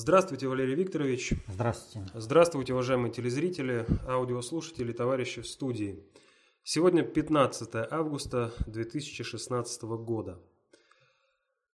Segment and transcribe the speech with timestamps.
[0.00, 1.32] Здравствуйте, Валерий Викторович.
[1.48, 2.08] Здравствуйте.
[2.14, 6.04] Здравствуйте, уважаемые телезрители, аудиослушатели, товарищи в студии.
[6.62, 10.38] Сегодня 15 августа 2016 года.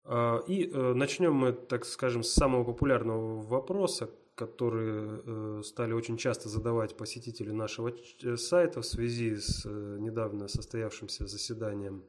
[0.02, 6.16] А, и э, начнем мы, так скажем, с самого популярного вопроса, который э, стали очень
[6.16, 7.92] часто задавать посетители нашего
[8.24, 12.02] э, сайта в связи с недавно состоявшимся заседанием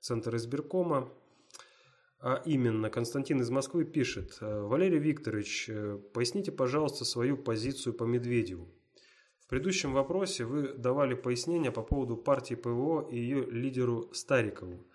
[0.00, 1.08] Центра избиркома
[2.22, 4.38] а именно, Константин из Москвы пишет.
[4.40, 8.68] «Э, Валерий Викторович, э, поясните, пожалуйста, свою позицию по Медведеву.
[9.40, 14.86] В предыдущем вопросе вы давали пояснения по поводу партии ПВО и ее лидеру Старикову.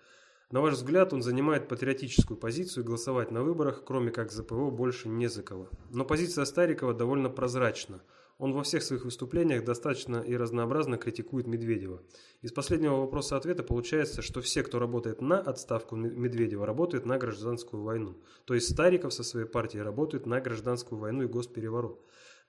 [0.50, 4.70] На ваш взгляд, он занимает патриотическую позицию и голосовать на выборах, кроме как за ПВО,
[4.70, 5.68] больше не за кого.
[5.90, 8.02] Но позиция Старикова довольно прозрачна–
[8.38, 12.02] он во всех своих выступлениях достаточно и разнообразно критикует Медведева.
[12.40, 18.16] Из последнего вопроса-ответа получается, что все, кто работает на отставку Медведева, работают на гражданскую войну.
[18.44, 22.00] То есть Стариков со своей партией работают на гражданскую войну и госпереворот.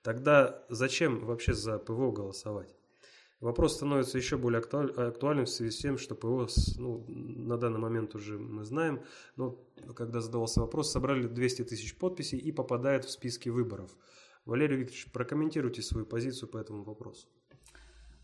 [0.02, 2.74] Тогда зачем вообще за ПВО голосовать?
[3.40, 8.14] Вопрос становится еще более актуальным в связи с тем, что ПВО ну, на данный момент
[8.14, 9.00] уже мы знаем,
[9.36, 9.58] но
[9.96, 13.96] когда задавался вопрос, собрали 200 тысяч подписей и попадают в списки выборов.
[14.50, 17.28] Валерий Викторович, прокомментируйте свою позицию по этому вопросу.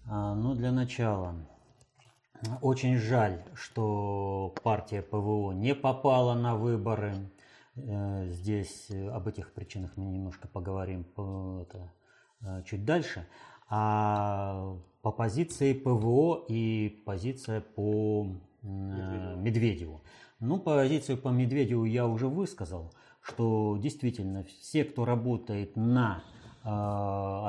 [0.07, 1.37] А, ну, для начала,
[2.63, 7.15] очень жаль, что партия ПВО не попала на выборы.
[7.77, 11.07] Э, здесь э, об этих причинах мы немножко поговорим
[11.63, 11.93] это,
[12.41, 13.29] э, чуть дальше.
[13.69, 18.27] А по позиции ПВО и позиция по
[18.63, 19.37] Медведеву.
[19.41, 20.03] Медведеву.
[20.41, 22.93] Ну, позицию по Медведеву я уже высказал
[23.27, 26.23] что действительно все, кто работает на
[26.63, 26.69] э,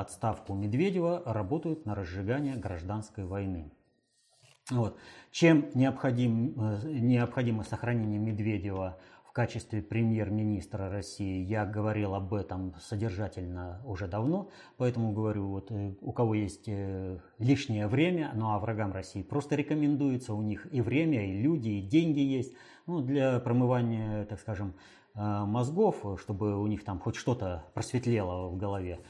[0.00, 3.70] отставку Медведева, работают на разжигание гражданской войны.
[4.70, 4.98] Вот.
[5.30, 13.80] Чем необходим, э, необходимо сохранение Медведева в качестве премьер-министра России, я говорил об этом содержательно
[13.84, 18.92] уже давно, поэтому говорю, вот, э, у кого есть э, лишнее время, ну а врагам
[18.92, 22.52] России просто рекомендуется, у них и время, и люди, и деньги есть,
[22.86, 24.74] ну, для промывания, так скажем,
[25.18, 29.00] мозгов, чтобы у них там хоть что-то просветлело в голове,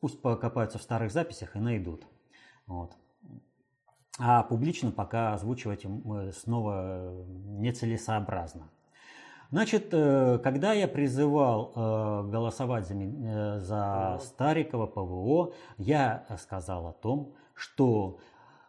[0.00, 2.06] пусть покопаются в старых записях и найдут.
[2.66, 2.92] Вот.
[4.18, 8.70] А публично пока озвучивать э, снова нецелесообразно.
[9.50, 11.72] Значит, э, когда я призывал
[12.30, 18.18] голосовать за, за Старикова ПВО, я сказал о том, что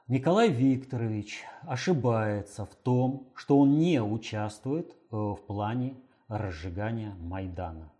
[0.07, 5.95] Николай Викторович ошибается в том, что он не участвует в плане
[6.27, 7.91] разжигания Майдана.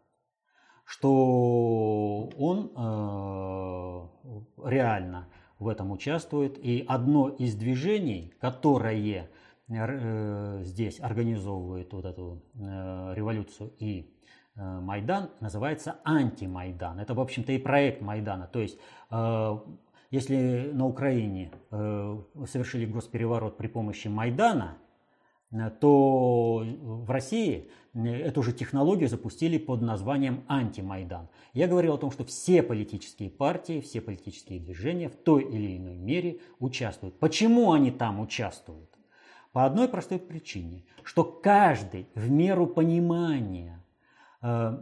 [0.86, 5.28] Что он э, реально
[5.60, 6.58] в этом участвует.
[6.64, 9.30] И одно из движений, которое
[9.68, 14.16] э, здесь организовывает вот эту э, революцию и
[14.56, 17.00] э, Майдан, называется антимайдан.
[17.00, 18.48] Это, в общем-то, и проект Майдана.
[18.48, 18.78] То есть,
[19.10, 19.60] э,
[20.12, 24.78] если на Украине э, совершили госпереворот при помощи Майдана,
[25.80, 31.30] то в России э, эту же технологию запустили под названием антимайдан.
[31.54, 35.98] Я говорил о том, что все политические партии, все политические движения в той или иной
[35.98, 37.18] мере участвуют.
[37.20, 38.90] Почему они там участвуют?
[39.54, 43.82] По одной простой причине, что каждый в меру понимания
[44.42, 44.78] э,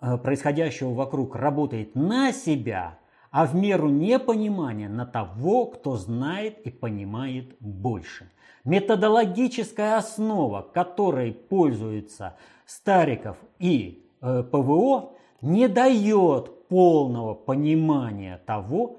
[0.00, 2.98] происходящего вокруг работает на себя,
[3.34, 8.30] а в меру непонимания на того, кто знает и понимает больше.
[8.62, 18.98] Методологическая основа, которой пользуются Стариков и э, ПВО, не дает полного понимания того,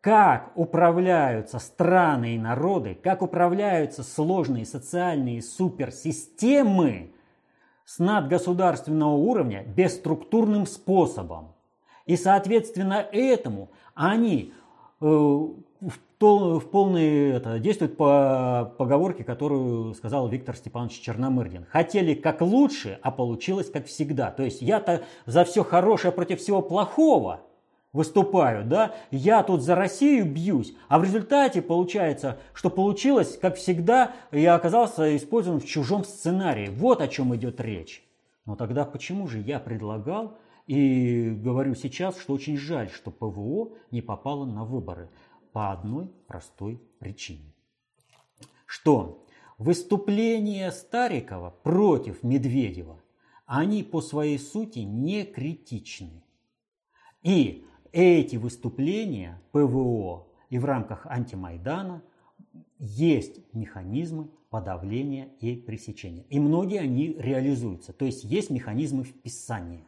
[0.00, 7.12] как управляются страны и народы, как управляются сложные социальные суперсистемы
[7.84, 11.55] с надгосударственного уровня бесструктурным способом.
[12.06, 14.52] И соответственно этому они
[15.00, 15.06] э,
[16.18, 21.66] в полный это, действует по поговорке, которую сказал Виктор Степанович Черномырдин.
[21.70, 24.30] Хотели как лучше, а получилось как всегда.
[24.30, 27.40] То есть я-то за все хорошее против всего плохого
[27.92, 34.12] выступаю, да, я тут за Россию бьюсь, а в результате получается, что получилось, как всегда,
[34.32, 36.68] я оказался использован в чужом сценарии.
[36.68, 38.04] Вот о чем идет речь.
[38.44, 40.36] Но тогда почему же я предлагал
[40.66, 45.10] и говорю сейчас, что очень жаль, что ПВО не попало на выборы
[45.52, 47.54] по одной простой причине.
[48.66, 49.24] Что
[49.58, 53.00] выступления Старикова против Медведева,
[53.46, 56.24] они по своей сути не критичны.
[57.22, 62.02] И эти выступления ПВО и в рамках антимайдана
[62.78, 66.24] есть механизмы подавления и пресечения.
[66.28, 67.92] И многие они реализуются.
[67.92, 69.84] То есть есть механизмы вписания.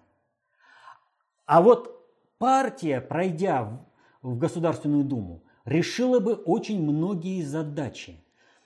[1.48, 2.06] А вот
[2.36, 3.80] партия, пройдя
[4.20, 8.22] в Государственную Думу, решила бы очень многие задачи.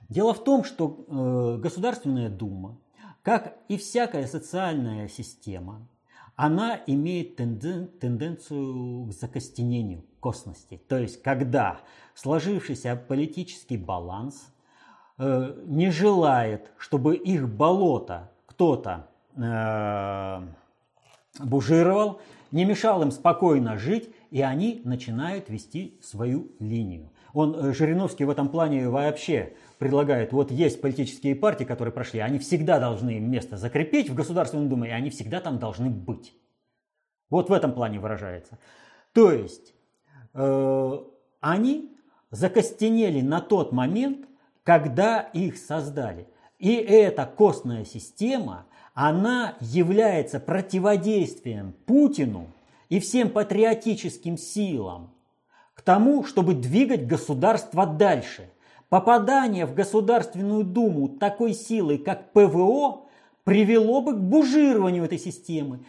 [0.09, 2.77] Дело в том, что э, Государственная Дума,
[3.23, 5.87] как и всякая социальная система,
[6.35, 10.83] она имеет тенден, тенденцию к закостенению, косности.
[10.89, 11.83] То есть, когда
[12.17, 14.53] сложившийся политический баланс
[15.19, 19.07] э, не желает, чтобы их болото кто-то
[19.37, 20.43] э,
[21.45, 22.21] бужировал,
[22.53, 27.11] не мешал им спокойно жить, и они начинают вести свою линию.
[27.33, 32.39] Он, э, Жириновский в этом плане вообще предлагает, вот есть политические партии, которые прошли, они
[32.39, 36.35] всегда должны место закрепить в Государственной Думе, и они всегда там должны быть.
[37.31, 38.59] Вот в этом плане выражается.
[39.15, 39.75] То есть
[40.35, 40.99] э,
[41.41, 41.97] они
[42.31, 44.27] закостенели на тот момент,
[44.65, 46.29] когда их создали.
[46.59, 52.49] И эта костная система, она является противодействием Путину
[52.89, 55.15] и всем патриотическим силам
[55.75, 58.51] к тому, чтобы двигать государство дальше.
[58.89, 63.07] Попадание в Государственную Думу такой силы, как ПВО,
[63.45, 65.85] привело бы к бужированию этой системы,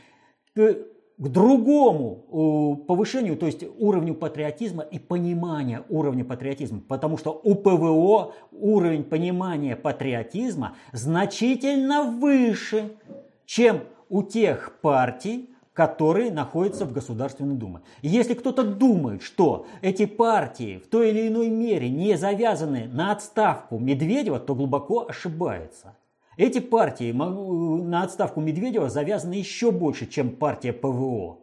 [0.56, 0.78] к
[1.18, 6.82] другому повышению, то есть уровню патриотизма и понимания уровня патриотизма.
[6.88, 12.98] Потому что у ПВО уровень понимания патриотизма значительно выше,
[13.46, 17.82] чем у тех партий, которые находятся в Государственной Думе.
[18.04, 23.80] Если кто-то думает, что эти партии в той или иной мере не завязаны на отставку
[23.80, 25.98] Медведева, то глубоко ошибается.
[26.38, 31.40] Эти партии на отставку Медведева завязаны еще больше, чем партия ПВО.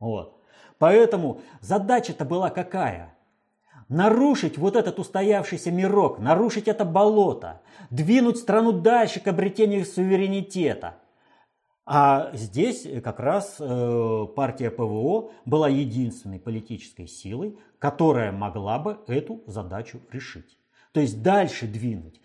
[0.00, 0.40] Вот.
[0.78, 3.14] Поэтому задача-то была какая?
[3.88, 7.60] Нарушить вот этот устоявшийся мирок, нарушить это болото,
[7.90, 10.96] двинуть страну дальше к обретению суверенитета.
[11.84, 19.42] А здесь как раз э, партия ПВО была единственной политической силой, которая могла бы эту
[19.46, 20.58] задачу решить.
[20.92, 22.20] То есть дальше двинуть,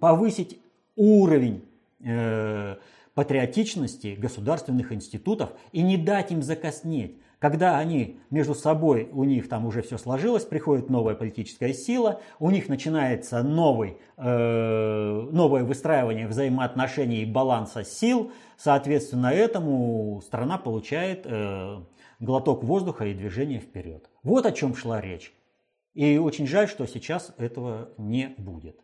[0.00, 0.58] повысить
[0.98, 1.64] уровень
[2.04, 2.76] э,
[3.14, 7.16] патриотичности государственных институтов и не дать им закоснеть.
[7.38, 12.50] Когда они между собой, у них там уже все сложилось, приходит новая политическая сила, у
[12.50, 21.78] них начинается новый, э, новое выстраивание взаимоотношений и баланса сил, соответственно этому страна получает э,
[22.18, 24.10] глоток воздуха и движение вперед.
[24.24, 25.32] Вот о чем шла речь.
[25.94, 28.80] И очень жаль, что сейчас этого не будет.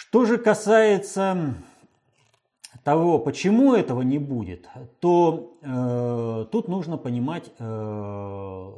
[0.00, 1.56] Что же касается
[2.84, 4.68] того, почему этого не будет,
[5.00, 8.72] то э, тут нужно понимать э,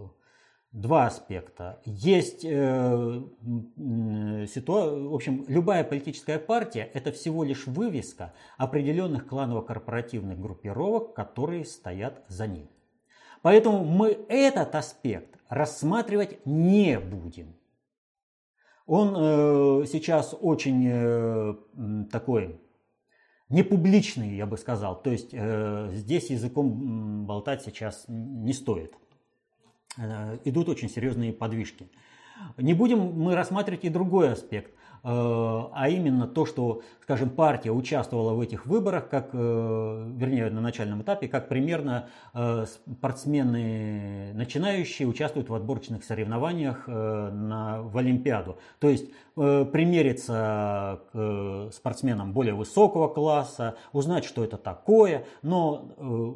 [0.72, 1.82] два аспекта.
[1.84, 3.22] Есть э,
[4.46, 12.24] ситуация, в общем, любая политическая партия– это всего лишь вывеска определенных кланово-корпоративных группировок, которые стоят
[12.28, 12.70] за ней.
[13.42, 17.59] Поэтому мы этот аспект рассматривать не будем.
[18.92, 21.54] Он э, сейчас очень э,
[22.10, 22.60] такой
[23.48, 25.00] непубличный, я бы сказал.
[25.00, 28.92] То есть э, здесь языком болтать сейчас не стоит.
[29.96, 31.88] Э, идут очень серьезные подвижки.
[32.56, 34.74] Не будем мы рассматривать и другой аспект.
[35.02, 40.60] Э, а именно то, что, скажем, партия участвовала в этих выборах, как, э, вернее, на
[40.60, 48.58] начальном этапе, как примерно э, спортсмены начинающие участвуют в отборочных соревнованиях на, в Олимпиаду.
[48.78, 55.88] То есть примериться к спортсменам более высокого класса, узнать, что это такое, но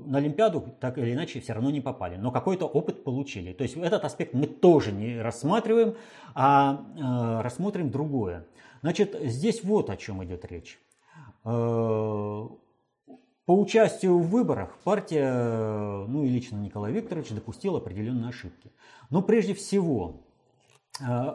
[0.07, 3.53] на Олимпиаду так или иначе все равно не попали, но какой-то опыт получили.
[3.53, 5.97] То есть этот аспект мы тоже не рассматриваем,
[6.35, 6.81] а
[7.43, 8.47] рассмотрим другое.
[8.85, 10.79] Значит, здесь вот о чем идет речь.
[11.47, 11.49] Э,
[13.47, 18.71] по участию в выборах партия, ну и лично Николай Викторович допустил определенные ошибки.
[19.09, 20.27] Но прежде всего,
[21.01, 21.33] э,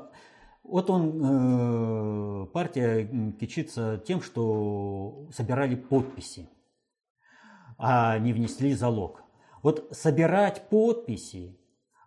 [0.61, 6.47] вот он, э, партия кичится тем, что собирали подписи,
[7.79, 9.23] а не внесли залог.
[9.63, 11.58] Вот собирать подписи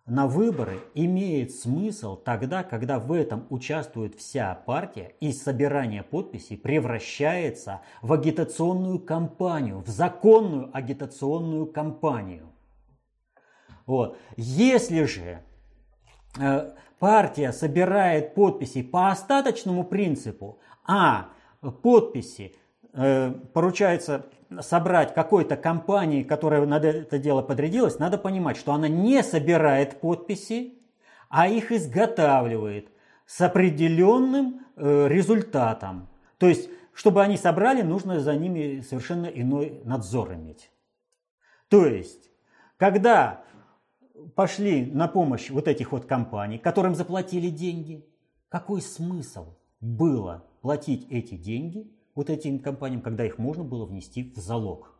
[0.06, 7.82] на выборы имеет смысл тогда, когда в этом участвует вся партия и собирание подписей превращается
[8.00, 12.52] в агитационную кампанию, в законную агитационную кампанию.
[13.86, 14.18] Вот.
[14.36, 15.44] Если же
[16.38, 21.28] э, партия собирает подписи по остаточному принципу, а
[21.82, 22.56] подписи
[22.92, 24.26] э, поручаются
[24.60, 30.74] собрать какой-то компании, которая на это дело подрядилась, надо понимать, что она не собирает подписи,
[31.28, 32.88] а их изготавливает
[33.26, 36.08] с определенным э, результатом.
[36.38, 40.70] То есть, чтобы они собрали, нужно за ними совершенно иной надзор иметь.
[41.68, 42.30] То есть,
[42.76, 43.44] когда
[44.34, 48.06] пошли на помощь вот этих вот компаний, которым заплатили деньги,
[48.48, 54.38] какой смысл было платить эти деньги вот этим компаниям, когда их можно было внести в
[54.38, 54.92] залог?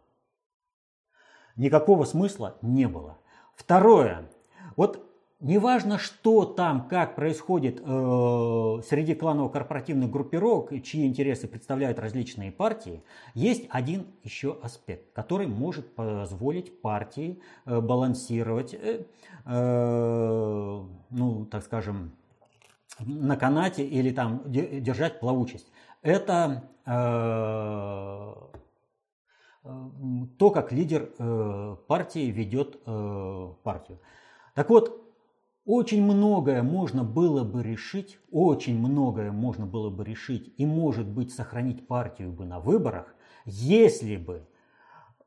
[1.57, 3.19] Никакого смысла не было.
[3.55, 4.31] Второе.
[4.77, 13.03] Вот Неважно, что там, как происходит э, среди кланово-корпоративных группировок, чьи интересы представляют различные партии,
[13.35, 19.05] есть один еще аспект, который может позволить партии э, балансировать, э,
[19.45, 22.13] э, ну, так скажем,
[23.01, 25.72] на канате или там держать плавучесть.
[26.03, 26.91] Это э,
[30.39, 34.01] то, как лидер э, партии ведет э, партию.
[34.55, 35.01] Так вот,
[35.65, 41.33] очень многое можно было бы решить, очень многое можно было бы решить и, может быть,
[41.33, 44.45] сохранить партию бы на выборах, если бы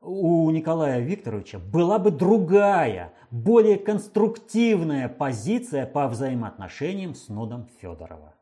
[0.02, 8.35] у Николая Викторовича была бы другая, более конструктивная позиция по взаимоотношениям с Нодом Федорова.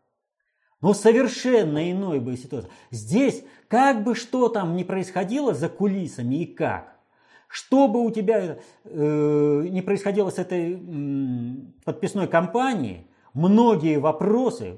[0.84, 2.70] Ну, совершенно иной бы ситуация.
[2.92, 7.00] Здесь, как бы что там ни происходило за кулисами и как,
[7.48, 14.78] что бы у тебя э, не происходило с этой э, подписной кампанией, многие вопросы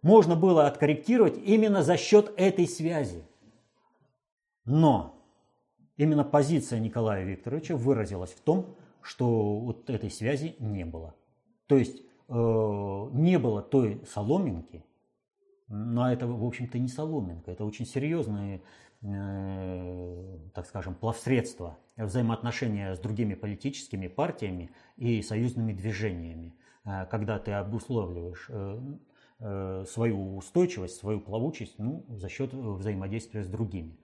[0.00, 3.22] можно было откорректировать именно за счет этой связи.
[4.64, 5.14] Но
[5.98, 11.14] именно позиция Николая Викторовича выразилась в том, что вот этой связи не было.
[11.66, 12.32] То есть э,
[13.12, 14.82] не было той соломинки,
[15.68, 18.60] но это, в общем-то, не соломинка, это очень серьезные
[19.06, 26.54] Э, так скажем, плавсредства взаимоотношения с другими политическими партиями и союзными движениями,
[26.86, 33.98] э, когда ты обусловливаешь э, свою устойчивость, свою плавучесть ну, за счет взаимодействия с другими.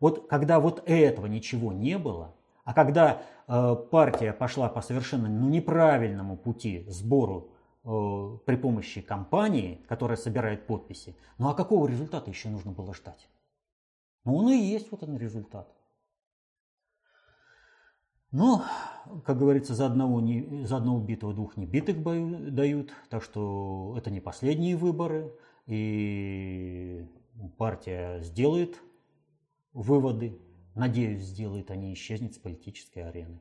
[0.00, 6.36] Вот когда вот этого ничего не было, а когда партия пошла по совершенно ну, неправильному
[6.36, 7.50] пути сбору
[7.86, 13.28] при помощи компании, которая собирает подписи, ну а какого результата еще нужно было ждать?
[14.24, 15.72] Ну, он и есть вот он результат.
[18.32, 18.64] Но,
[19.24, 24.10] как говорится, за одного, не, за одного убитого двух небитых бою дают, так что это
[24.10, 25.32] не последние выборы,
[25.66, 27.06] и
[27.56, 28.82] партия сделает
[29.72, 30.40] выводы,
[30.74, 33.40] надеюсь, сделает, они исчезнет с политической арены.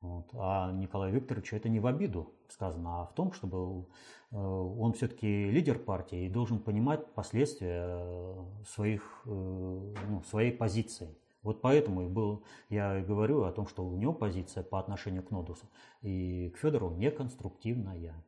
[0.00, 0.26] Вот.
[0.34, 3.86] А Николаю Викторовичу это не в обиду сказано, а в том, чтобы
[4.30, 11.16] э, он все-таки лидер партии и должен понимать последствия э, своих, э, ну, своей позиции.
[11.42, 15.22] Вот поэтому и был, я и говорю о том, что у него позиция по отношению
[15.22, 15.66] к Нодусу
[16.02, 18.24] и к Федору неконструктивная.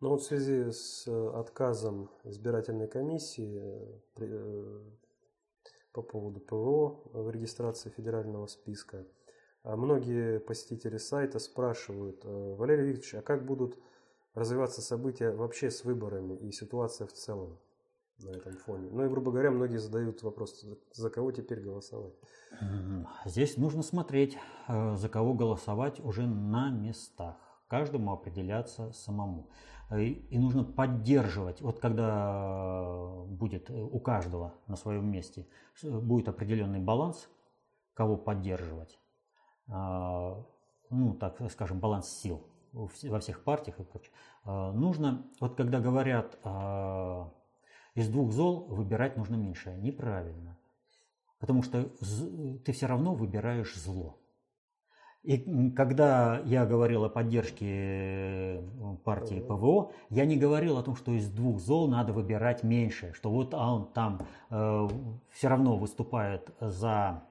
[0.00, 3.60] Ну вот в связи с отказом избирательной комиссии
[5.92, 9.06] по поводу ПВО в регистрации федерального списка,
[9.76, 13.78] многие посетители сайта спрашивают, «Э, Валерий Викторович, а как будут
[14.34, 17.58] развиваться события вообще с выборами и ситуация в целом
[18.18, 18.88] на этом фоне?
[18.90, 22.14] Ну и, грубо говоря, многие задают вопрос, за кого теперь голосовать?
[23.26, 27.36] Здесь нужно смотреть, э, за кого голосовать уже на местах.
[27.66, 29.50] Каждому определяться самому.
[29.90, 35.46] Э, и нужно поддерживать, вот когда будет у каждого на своем месте,
[35.82, 37.28] будет определенный баланс,
[37.92, 39.07] кого поддерживать а,
[39.68, 44.12] ну, так скажем, баланс сил во всех партиях и прочее.
[44.44, 47.32] А, нужно, вот когда говорят, а,
[47.94, 49.76] из двух зол выбирать нужно меньшее.
[49.78, 50.58] Неправильно.
[51.40, 51.84] Потому что
[52.64, 54.18] ты все равно выбираешь зло.
[55.24, 58.62] И когда я говорил о поддержке э,
[59.04, 63.30] партии ПВО, я не говорил о том, что из двух зол надо выбирать меньше, что
[63.30, 64.88] вот он там э,
[65.30, 67.24] все равно выступает за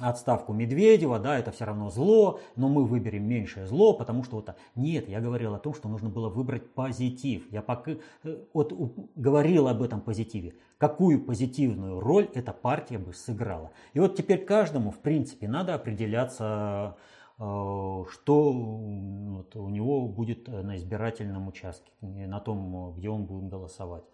[0.00, 4.54] отставку Медведева, да, это все равно зло, но мы выберем меньшее зло, потому что вот
[4.74, 7.50] нет, я говорил о том, что нужно было выбрать позитив.
[7.50, 8.74] Я пока э, вот
[9.14, 10.54] говорил об этом позитиве.
[10.78, 13.70] Какую позитивную роль эта партия бы сыграла.
[13.94, 16.96] И вот теперь каждому, в принципе, надо определяться,
[17.38, 24.04] э, что вот у него будет на избирательном участке, на том, где он будет голосовать.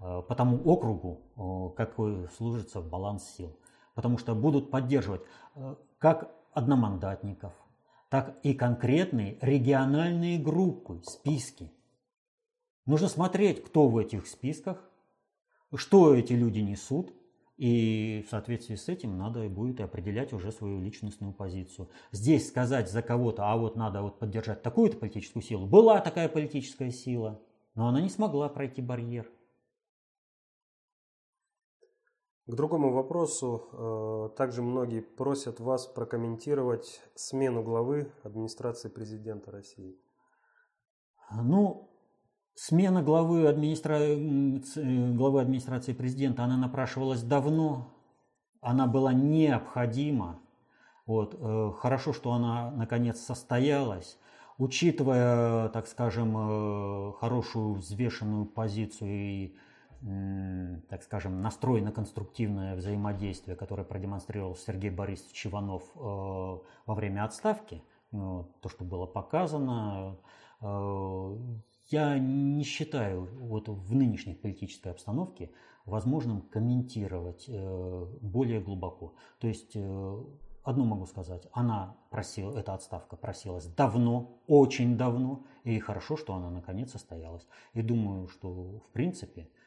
[0.00, 3.54] Э, по тому округу, какой служится баланс сил
[3.98, 5.22] потому что будут поддерживать
[5.56, 7.52] э, как одномандатников,
[8.08, 11.72] так и конкретные региональные группы, списки.
[12.86, 14.88] Нужно смотреть, кто в этих списках,
[15.74, 17.12] что эти люди несут,
[17.56, 21.90] и в соответствии с этим надо будет определять уже свою личностную позицию.
[22.12, 25.66] Здесь сказать за кого-то, а вот надо вот поддержать такую-то политическую силу.
[25.66, 27.42] Была такая политическая сила,
[27.74, 29.28] но она не смогла пройти барьер.
[32.48, 34.32] К другому вопросу.
[34.38, 39.98] Также многие просят вас прокомментировать смену главы администрации президента России.
[41.30, 41.90] Ну,
[42.54, 43.98] смена главы, администра...
[45.14, 47.92] главы администрации президента, она напрашивалась давно,
[48.62, 50.40] она была необходима.
[51.04, 51.36] Вот.
[51.38, 54.18] Э, хорошо, что она наконец состоялась.
[54.56, 59.56] Учитывая, так скажем, э, хорошую взвешенную позицию и,
[60.88, 67.82] так скажем, настрой на конструктивное взаимодействие, которое продемонстрировал Сергей Борисович Иванов э, во время отставки,
[68.10, 70.16] то, что было показано,
[71.90, 75.50] я не считаю вот в нынешней политической обстановке
[75.86, 79.14] возможным комментировать э, более глубоко.
[79.40, 80.24] То есть э,
[80.64, 86.50] одно могу сказать, она просила, эта отставка просилась давно, очень давно, и хорошо, что она
[86.50, 87.46] наконец состоялась.
[87.72, 89.57] И думаю, что в принципе, э,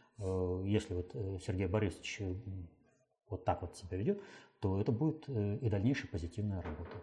[0.66, 2.22] если вот Сергей Борисович
[3.30, 4.22] вот так вот себя ведет,
[4.60, 6.98] то это будет и дальнейшая позитивная работа.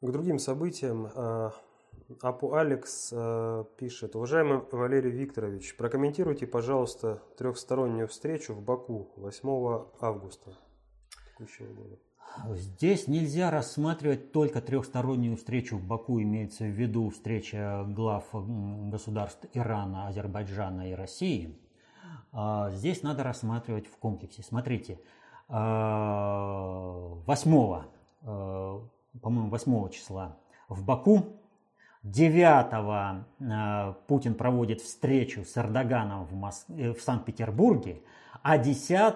[0.00, 1.08] К другим событиям.
[2.20, 4.14] Апу Алекс э, пишет.
[4.14, 10.52] Уважаемый Валерий Викторович, прокомментируйте, пожалуйста, трехстороннюю встречу в Баку 8 августа
[11.30, 11.98] текущего года.
[12.50, 20.08] Здесь нельзя рассматривать только трехстороннюю встречу в Баку, имеется в виду встреча глав государств Ирана,
[20.08, 21.56] Азербайджана и России.
[22.32, 24.42] А, здесь надо рассматривать в комплексе.
[24.42, 24.98] Смотрите,
[25.48, 27.82] 8, э,
[28.22, 28.80] э,
[29.22, 30.36] по-моему, 8 числа
[30.68, 31.36] в Баку
[32.02, 36.66] 9 э, Путин проводит встречу с Эрдоганом в, Мос...
[36.68, 38.02] Э, в Санкт-Петербурге,
[38.42, 39.14] а 10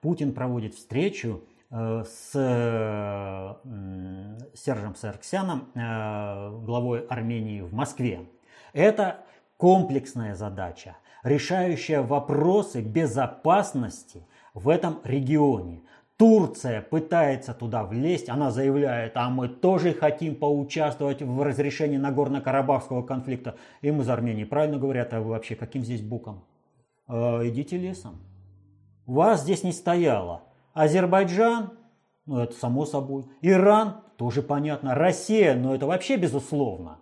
[0.00, 1.42] Путин проводит встречу
[1.74, 2.30] с
[4.54, 8.28] Сержем Сарксяном, главой Армении в Москве.
[8.72, 9.24] Это
[9.56, 15.82] комплексная задача, решающая вопросы безопасности в этом регионе.
[16.16, 23.56] Турция пытается туда влезть, она заявляет, а мы тоже хотим поучаствовать в разрешении Нагорно-Карабахского конфликта.
[23.82, 26.44] Им из Армении правильно говорят, а вы вообще каким здесь боком?
[27.08, 28.20] Э, идите лесом.
[29.06, 30.42] Вас здесь не стояло.
[30.74, 31.70] Азербайджан,
[32.26, 33.24] ну это само собой.
[33.40, 34.94] Иран, тоже понятно.
[34.94, 36.98] Россия, ну это вообще безусловно.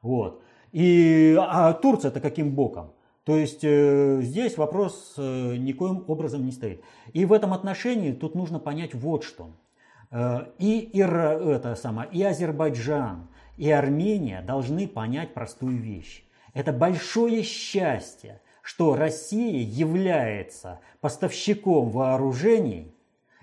[0.00, 0.42] Вот.
[0.72, 2.92] И а Турция это каким боком?
[3.24, 6.82] То есть э, здесь вопрос э, никоим образом не стоит.
[7.12, 9.50] И в этом отношении тут нужно понять вот что.
[10.10, 16.24] Э, и, Ира, это само, и Азербайджан, и Армения должны понять простую вещь.
[16.52, 22.92] Это большое счастье, что Россия является поставщиком вооружений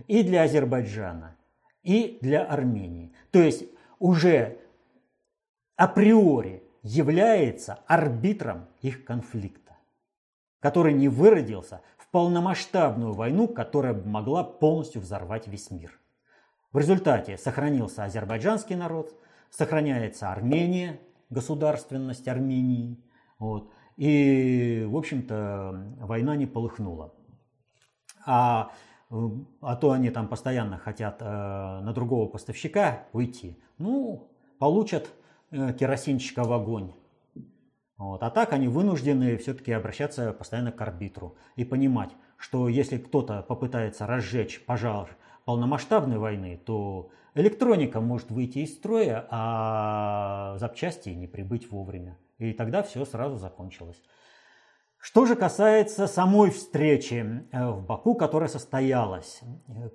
[0.07, 1.35] и для Азербайджана,
[1.83, 3.13] и для Армении.
[3.31, 3.65] То есть
[3.99, 4.59] уже
[5.75, 9.69] априори является арбитром их конфликта
[10.59, 15.99] который не выродился в полномасштабную войну, которая могла полностью взорвать весь мир.
[16.71, 19.13] В результате сохранился азербайджанский народ,
[19.49, 22.97] сохраняется Армения, государственность Армении.
[23.39, 27.13] Вот, и, в общем-то, война не полыхнула.
[28.25, 28.71] А,
[29.09, 33.57] а то они там постоянно хотят э, на другого поставщика уйти.
[33.77, 35.09] Ну, получат
[35.51, 36.93] э, керосинчика в огонь.
[37.97, 38.21] Вот.
[38.23, 44.05] А так они вынуждены все-таки обращаться постоянно к арбитру и понимать, что если кто-то попытается
[44.05, 52.17] разжечь пожар полномасштабной войны, то электроника может выйти из строя, а запчасти не прибыть вовремя.
[52.37, 54.01] И тогда все сразу закончилось.
[54.99, 59.41] Что же касается самой встречи э, в Баку, которая состоялась,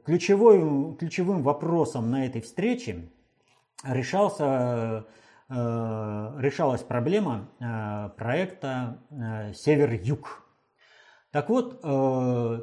[0.05, 3.11] ключевой, ключевым вопросом на этой встрече
[3.85, 5.07] решался
[5.51, 8.99] Э, решалась проблема э, проекта
[9.55, 10.43] Север-Юг.
[11.31, 11.81] Так вот,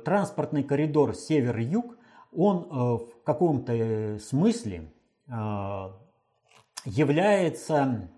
[0.05, 1.97] транспортный коридор Север-Юг,
[2.31, 4.93] он в каком-то смысле
[6.85, 8.09] является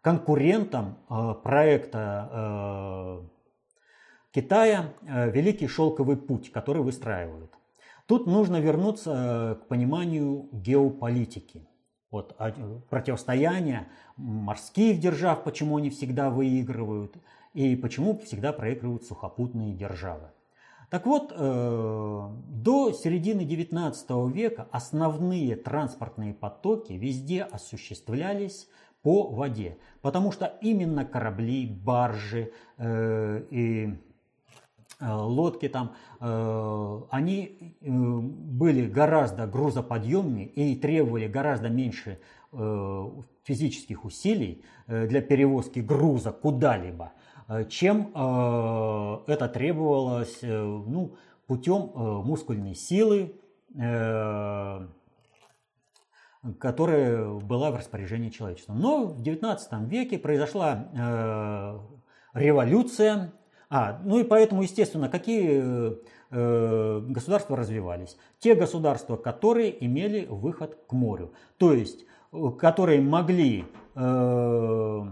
[0.00, 0.96] конкурентом
[1.42, 3.20] проекта
[4.32, 7.52] Китая «Великий шелковый путь», который выстраивают.
[8.06, 11.66] Тут нужно вернуться к пониманию геополитики
[12.10, 12.52] вот, а,
[12.90, 17.16] противостояние морских держав, почему они всегда выигрывают,
[17.54, 20.30] и почему всегда проигрывают сухопутные державы.
[20.90, 28.68] Так вот, э, до середины XIX века основные транспортные потоки везде осуществлялись
[29.02, 34.09] по воде, потому что именно корабли, баржи э, и Э,
[35.00, 42.18] лодки там, э, они э, были гораздо грузоподъемнее и требовали гораздо меньше
[43.44, 47.12] физических усилий для перевозки груза куда-либо.
[47.68, 51.14] чем это требовалось ну,
[51.46, 53.36] путем мускульной силы,
[56.58, 58.72] которая была в распоряжении человечества.
[58.72, 60.88] Но в XIX веке произошла
[62.34, 63.32] революция,
[63.70, 65.94] а, ну и поэтому, естественно, какие
[66.30, 68.16] э, государства развивались?
[68.40, 75.02] Те государства, которые имели выход к морю, то есть э, которые могли э,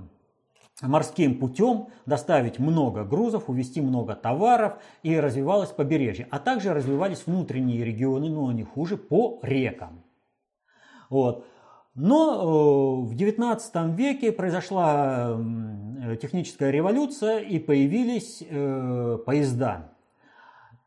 [0.83, 6.27] морским путем доставить много грузов, увезти много товаров и развивалось побережье.
[6.33, 10.03] А также развивались внутренние регионы, но они хуже, по рекам.
[11.11, 11.47] Вот.
[12.01, 15.37] Но в XIX веке произошла
[16.23, 19.91] техническая революция и появились э, поезда.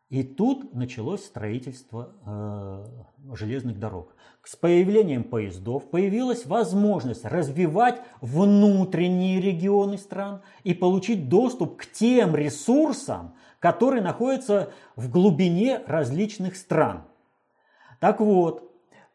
[0.07, 4.15] И тут началось строительство э, железных дорог.
[4.45, 13.35] С появлением поездов появилась возможность развивать внутренние регионы стран и получить доступ к тем ресурсам,
[13.59, 17.03] которые находятся в глубине различных стран.
[17.99, 18.70] Так вот,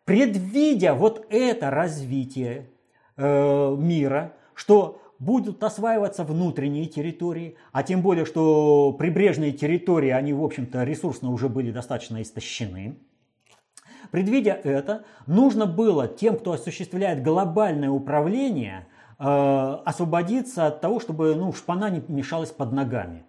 [0.07, 2.71] предвидя вот это развитие
[3.17, 10.43] э, мира, что будут осваиваться внутренние территории, а тем более, что прибрежные территории, они, в
[10.43, 12.99] общем-то, ресурсно уже были достаточно истощены.
[14.13, 18.87] Предвидя это, нужно было тем, кто осуществляет глобальное управление,
[19.19, 23.25] э, освободиться от того, чтобы ну, шпана не мешалась под ногами.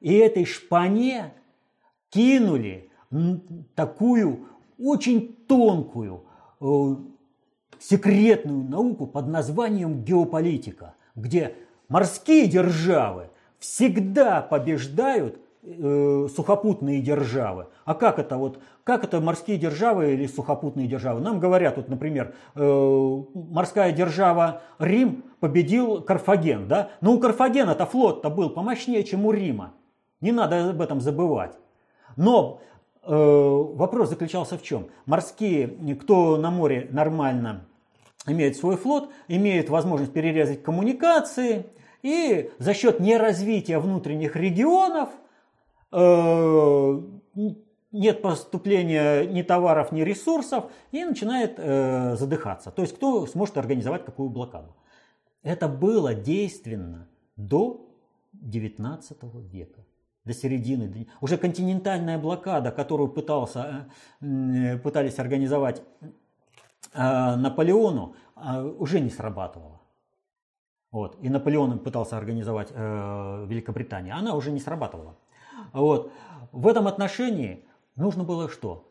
[0.00, 1.34] И этой шпане
[2.08, 2.90] кинули
[3.74, 6.24] такую очень тонкую,
[6.60, 6.96] э,
[7.78, 11.54] секретную науку под названием геополитика, где
[11.88, 17.68] морские державы всегда побеждают э, сухопутные державы.
[17.84, 21.20] А как это вот, как это морские державы или сухопутные державы?
[21.20, 26.90] Нам говорят, вот, например, э, морская держава Рим победил Карфаген, да?
[27.00, 29.72] Но у Карфагена-то флот-то был помощнее, чем у Рима.
[30.20, 31.58] Не надо об этом забывать.
[32.16, 32.60] Но
[33.06, 34.88] вопрос заключался в чем?
[35.06, 37.66] Морские, кто на море нормально
[38.26, 41.66] имеет свой флот, имеет возможность перерезать коммуникации,
[42.02, 45.08] и за счет неразвития внутренних регионов
[45.92, 47.02] э,
[47.92, 52.70] нет поступления ни товаров, ни ресурсов, и начинает э, задыхаться.
[52.70, 54.74] То есть кто сможет организовать какую блокаду.
[55.42, 57.88] Это было действенно до
[58.32, 59.18] 19
[59.50, 59.83] века
[60.24, 61.08] до середины.
[61.20, 63.88] Уже континентальная блокада, которую пытался,
[64.20, 65.82] э, пытались организовать
[66.94, 69.80] а, Наполеону а, уже не срабатывала.
[70.90, 71.18] Вот.
[71.20, 75.16] И Наполеон пытался организовать э, Великобританию, она уже не срабатывала.
[75.72, 76.12] Вот.
[76.52, 77.64] В этом отношении
[77.96, 78.88] нужно было что?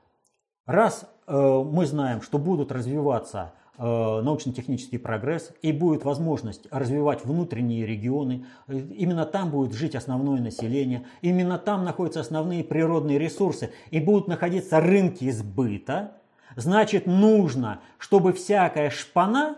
[0.66, 7.86] Раз э, мы знаем, что будут развиваться э, научно-технический прогресс и будет возможность развивать внутренние
[7.86, 14.00] регионы, э, именно там будет жить основное население, именно там находятся основные природные ресурсы и
[14.00, 16.14] будут находиться рынки сбыта,
[16.56, 19.58] Значит, нужно, чтобы всякая шпана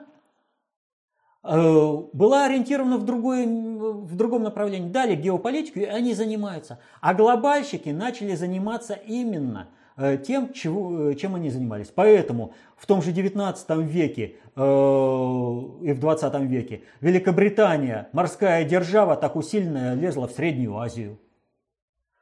[1.44, 4.90] э, была ориентирована в, другое, в другом направлении.
[4.90, 6.80] Дали геополитику, и они занимаются.
[7.02, 9.75] А глобальщики начали заниматься именно э,
[10.18, 11.92] тем, чего, э, чем они занимались.
[11.94, 19.36] Поэтому в том же 19 веке э, и в 20 веке Великобритания, морская держава, так
[19.36, 21.20] усиленно лезла в Среднюю Азию.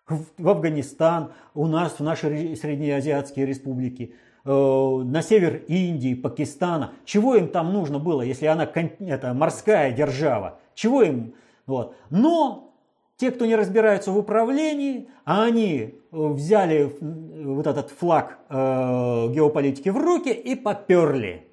[0.08, 4.14] В, в Афганистан, у нас, в наши среднеазиатские республики–
[4.46, 6.92] Э, на север Индии, Пакистана.
[7.06, 10.60] Чего им там нужно было, если она это, морская держава?
[10.76, 11.36] Чего им?
[11.66, 11.96] Вот.
[12.10, 12.73] Но
[13.18, 19.98] те, кто не разбираются в управлении, они э, взяли вот этот флаг э, геополитики в
[19.98, 21.48] руки и поперли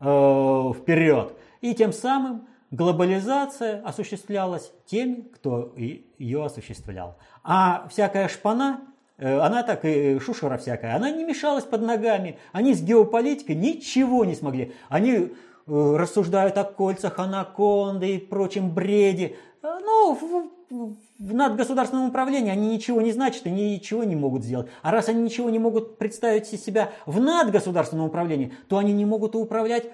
[0.00, 1.34] э, вперед.
[1.62, 7.16] И тем самым глобализация осуществлялась теми, кто ее осуществлял.
[7.42, 8.82] А всякая шпана
[9.18, 12.38] она так и шушера всякая, она не мешалась под ногами.
[12.50, 14.72] Они с геополитикой ничего не смогли.
[14.88, 15.32] Они
[15.66, 19.36] рассуждают о кольцах анаконды и прочем бреде.
[19.62, 24.68] Э, ну, в, в надгосударственном управлении они ничего не значат и ничего не могут сделать.
[24.82, 29.36] А раз они ничего не могут представить себя в надгосударственном управлении, то они не могут
[29.36, 29.86] управлять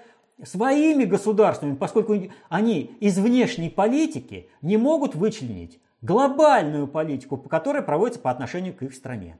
[0.43, 2.15] своими государствами, поскольку
[2.47, 8.93] они из внешней политики не могут вычленить глобальную политику, которая проводится по отношению к их
[8.93, 9.37] стране.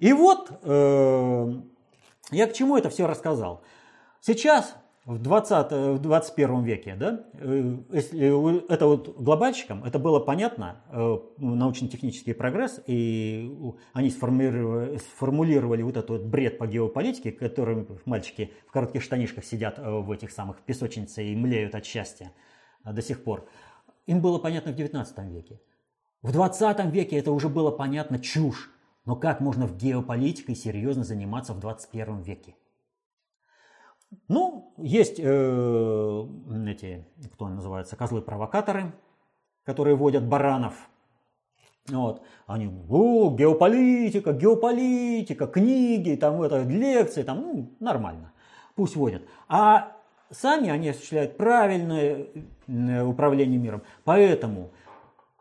[0.00, 1.52] И вот э,
[2.30, 3.62] я к чему это все рассказал.
[4.20, 10.82] Сейчас, в, 20, в 21 веке, да, э, э, это вот глобальщикам, это было понятно,
[10.90, 13.52] э, научно-технический прогресс, и
[13.92, 19.78] они сформулировали, сформулировали вот этот вот бред по геополитике, которым мальчики в коротких штанишках сидят
[19.78, 22.32] в этих самых песочницах и млеют от счастья
[22.84, 23.48] до сих пор.
[24.06, 25.60] им было понятно в 19 веке.
[26.22, 28.70] В 20 веке это уже было понятно чушь.
[29.04, 32.54] Но как можно в геополитикой серьезно заниматься в 21 веке?
[34.28, 36.26] Ну, есть э,
[36.66, 38.92] эти, кто называется, козлы-провокаторы,
[39.64, 40.74] которые водят баранов.
[41.88, 42.22] Вот.
[42.46, 48.32] Они, о, геополитика, геополитика, книги, там это, лекции, там, ну, нормально.
[48.74, 49.22] Пусть водят.
[49.48, 49.96] А
[50.30, 52.26] сами они осуществляют правильное
[52.66, 53.82] э, управление миром.
[54.04, 54.70] Поэтому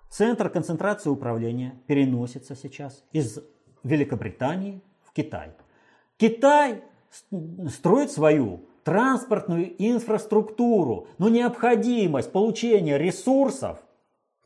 [0.09, 3.39] центр концентрации управления переносится сейчас из
[3.83, 5.53] Великобритании в Китай.
[6.17, 6.83] Китай
[7.69, 13.79] строит свою транспортную инфраструктуру, но необходимость получения ресурсов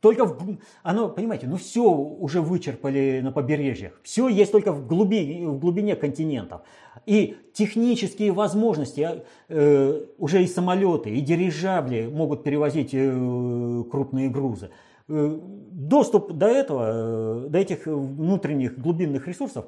[0.06, 5.47] только в, оно, понимаете, ну все уже вычерпали на побережьях, все есть только в глубине,
[5.47, 6.62] в глубине континентов.
[7.08, 14.69] И технические возможности, э, уже и самолеты, и дирижабли могут перевозить э, крупные грузы.
[15.08, 15.39] Э,
[15.71, 19.65] доступ до этого, э, до этих внутренних глубинных ресурсов,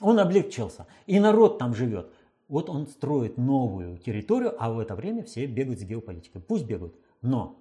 [0.00, 0.86] он облегчился.
[1.06, 2.12] И народ там живет.
[2.48, 6.40] Вот он строит новую территорию, а в это время все бегают с геополитикой.
[6.40, 6.94] Пусть бегают.
[7.22, 7.58] Но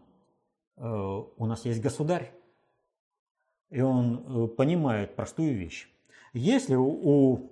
[0.78, 2.32] э, у нас есть государь,
[3.70, 5.90] и он понимает простую вещь.
[6.34, 7.50] Если у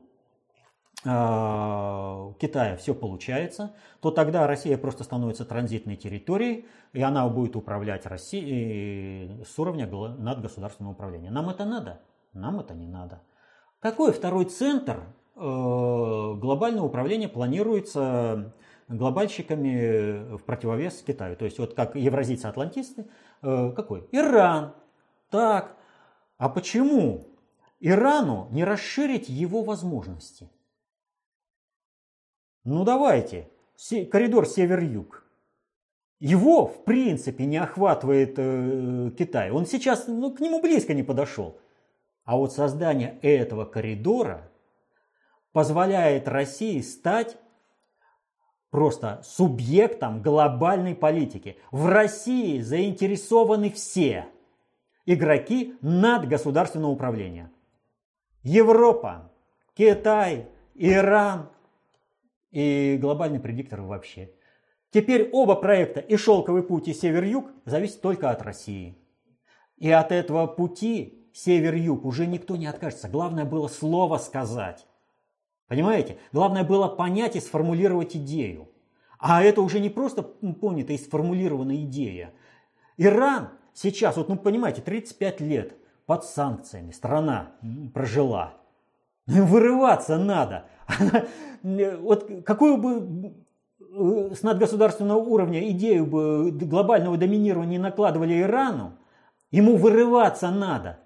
[1.05, 8.05] а, Китая все получается, то тогда Россия просто становится транзитной территорией, и она будет управлять
[8.05, 11.29] Россией с уровня над государственного управления.
[11.29, 12.01] Нам это надо?
[12.31, 13.21] Нам это не надо.
[13.83, 15.03] Какой второй центр
[15.35, 18.53] э, глобального управления планируется
[18.87, 21.35] глобальщиками в противовес Китаю?
[21.35, 23.07] То есть вот как евразийцы-атлантисты,
[23.41, 24.07] э, какой?
[24.13, 24.73] Иран.
[25.29, 25.75] Так,
[26.37, 27.27] а почему
[27.81, 30.49] Ирану не расширить его возможности?
[32.63, 33.49] Ну давайте,
[34.09, 35.25] коридор север-юг.
[36.21, 39.51] Его, в принципе, не охватывает э, Китай.
[39.51, 41.59] Он сейчас ну, к нему близко не подошел.
[42.25, 44.49] А вот создание этого коридора
[45.51, 47.37] позволяет России стать
[48.69, 51.57] просто субъектом глобальной политики.
[51.71, 54.27] В России заинтересованы все
[55.05, 57.51] игроки над государственного управления.
[58.41, 59.31] Европа,
[59.75, 61.49] Китай, Иран,
[62.51, 64.31] и глобальный предиктор вообще.
[64.91, 68.95] Теперь оба проекта, и «Шелковый путь», и «Север-Юг» зависят только от России.
[69.77, 73.09] И от этого пути «Север-Юг» уже никто не откажется.
[73.09, 74.85] Главное было слово сказать.
[75.67, 76.17] Понимаете?
[76.31, 78.69] Главное было понять и сформулировать идею.
[79.17, 82.33] А это уже не просто понятая и сформулированная идея.
[82.97, 87.53] Иран сейчас, вот ну понимаете, 35 лет под санкциями страна
[87.93, 88.53] прожила.
[89.25, 90.65] Вырываться надо.
[91.63, 93.33] вот какую бы
[93.79, 98.97] э, с надгосударственного уровня идею бы глобального доминирования накладывали Ирану,
[99.49, 100.99] ему вырываться надо.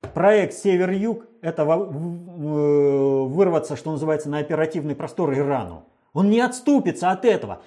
[0.00, 5.84] Проект Север-Юг– это вырваться, что называется, на оперативный простор Ирану.
[6.12, 7.62] Он не отступится от этого.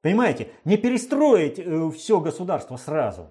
[0.00, 3.28] Понимаете, не перестроить э, все государство сразу.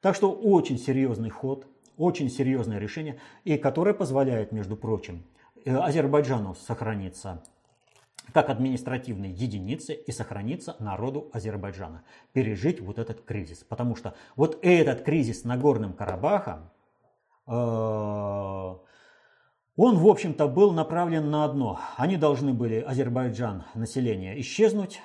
[0.00, 5.24] Так что очень серьезный ход, очень серьезное решение, и которое позволяет, между прочим,
[5.64, 7.42] Э, Азербайджану сохранится
[8.32, 12.04] как административной единице и сохранится народу Азербайджана.
[12.32, 13.64] Пережить вот этот кризис.
[13.64, 16.68] Потому что вот этот кризис Нагорным Карабахом, э,
[17.46, 18.78] он,
[19.76, 21.80] в общем-то, был направлен на одно.
[21.96, 25.00] Они должны были, Азербайджан, население, исчезнуть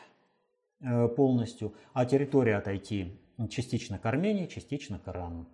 [0.82, 5.48] э, полностью, а территория отойти частично к Армении, частично к Ирану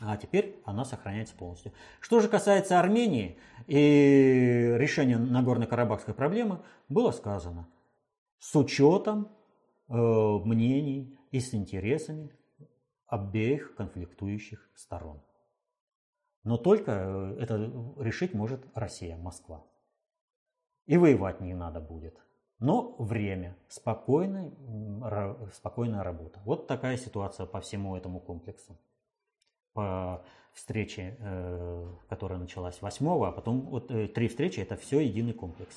[0.00, 1.72] а теперь она сохраняется полностью.
[2.00, 7.68] Что же касается Армении и решения Нагорно-Карабахской проблемы, было сказано
[8.38, 9.28] с учетом
[9.88, 12.32] э, мнений и с интересами
[13.06, 15.22] обеих конфликтующих сторон.
[16.44, 17.56] Но только э, это
[17.98, 19.64] решить может Россия, Москва.
[20.86, 22.20] И воевать не надо будет.
[22.58, 24.52] Но время, спокойная,
[25.52, 26.40] спокойная работа.
[26.44, 28.78] Вот такая ситуация по всему этому комплексу
[29.74, 35.34] по встрече, э, которая началась 8 а потом вот э, три встречи, это все единый
[35.34, 35.76] комплекс.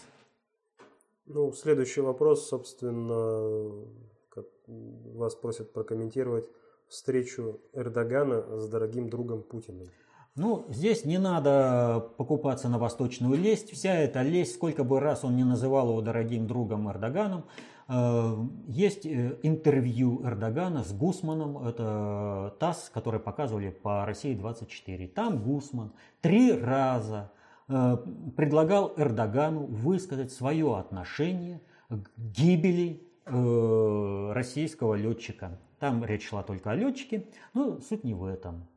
[1.25, 3.85] Ну, следующий вопрос, собственно,
[4.67, 6.47] вас просят прокомментировать
[6.87, 9.87] встречу Эрдогана с дорогим другом Путиным.
[10.37, 13.71] Ну, здесь не надо покупаться на восточную лесть.
[13.71, 17.43] Вся эта лесть, сколько бы раз он не называл его дорогим другом Эрдоганом,
[17.89, 18.35] Э,
[18.67, 25.07] есть э, интервью Эрдогана с Гусманом, это ТАСС, который показывали по России 24.
[25.07, 27.31] Там Гусман три раза
[27.69, 27.97] э,
[28.35, 35.59] предлагал Эрдогану высказать свое отношение к гибели российского летчика.
[35.79, 38.67] Там речь шла только о летчике, но суть не в этом.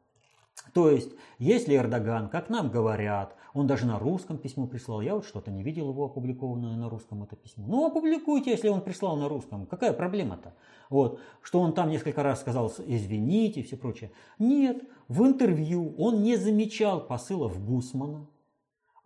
[0.73, 5.25] То есть, если Эрдоган, как нам говорят, он даже на русском письмо прислал, я вот
[5.25, 7.65] что-то не видел его опубликованное на русском это письмо.
[7.67, 10.55] Ну, опубликуйте, если он прислал на русском, какая проблема-то?
[10.89, 14.13] Вот, что он там несколько раз сказал «извините» и все прочее.
[14.39, 18.27] Нет, в интервью он не замечал посылов Гусмана,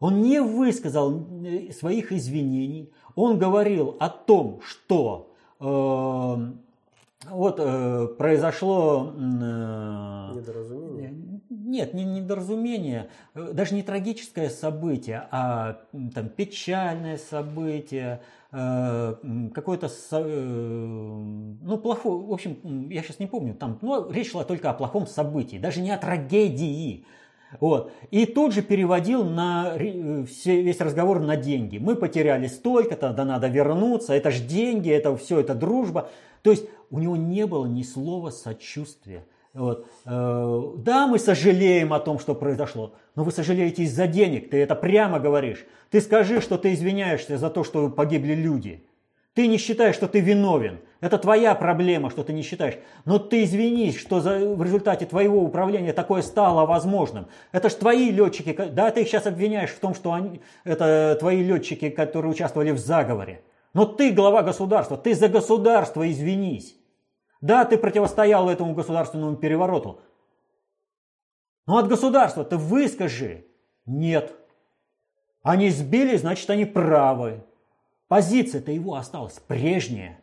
[0.01, 6.53] он не высказал э, своих извинений, он говорил о том, что э,
[7.31, 9.13] вот э, произошло...
[9.17, 11.41] Э, недоразумение?
[11.51, 15.81] Нет, не недоразумение, э, даже не трагическое событие, а
[16.15, 18.21] там, печальное событие,
[18.53, 19.15] э,
[19.55, 20.19] какое-то, э,
[21.63, 25.07] ну, плохое, в общем, я сейчас не помню, там, ну, речь шла только о плохом
[25.07, 27.07] событии, даже не о трагедии.
[27.61, 27.93] Вот.
[28.11, 29.75] И тут же переводил на
[30.27, 31.79] все, весь разговор на деньги.
[31.79, 36.11] Мы потеряли столько-то, да надо вернуться, это же деньги, это все, это дружба.
[36.43, 39.27] То есть у него не было ни слова сочувствия.
[39.53, 39.87] Вот.
[40.05, 44.77] Э, да, мы сожалеем о том, что произошло, но вы сожалеете из-за денег, ты это
[44.77, 45.65] прямо говоришь.
[45.91, 48.85] Ты скажи, что ты извиняешься за то, что погибли люди.
[49.35, 50.79] Ты не считаешь, что ты виновен.
[51.01, 52.79] Это твоя проблема, что ты не считаешь.
[53.05, 57.27] Но ты извинись, что за, в результате твоего управления такое стало возможным.
[57.51, 61.43] Это ж твои летчики, да, ты их сейчас обвиняешь в том, что они, это твои
[61.43, 63.43] летчики, которые участвовали в заговоре.
[63.73, 66.77] Но ты глава государства, ты за государство извинись.
[67.45, 70.01] Да, ты противостоял этому государственному перевороту.
[71.67, 73.45] Но от государства ты выскажи.
[73.85, 74.35] Нет.
[75.43, 77.45] Они сбили, значит они правы.
[78.09, 80.19] Позиция-то его осталась прежняя.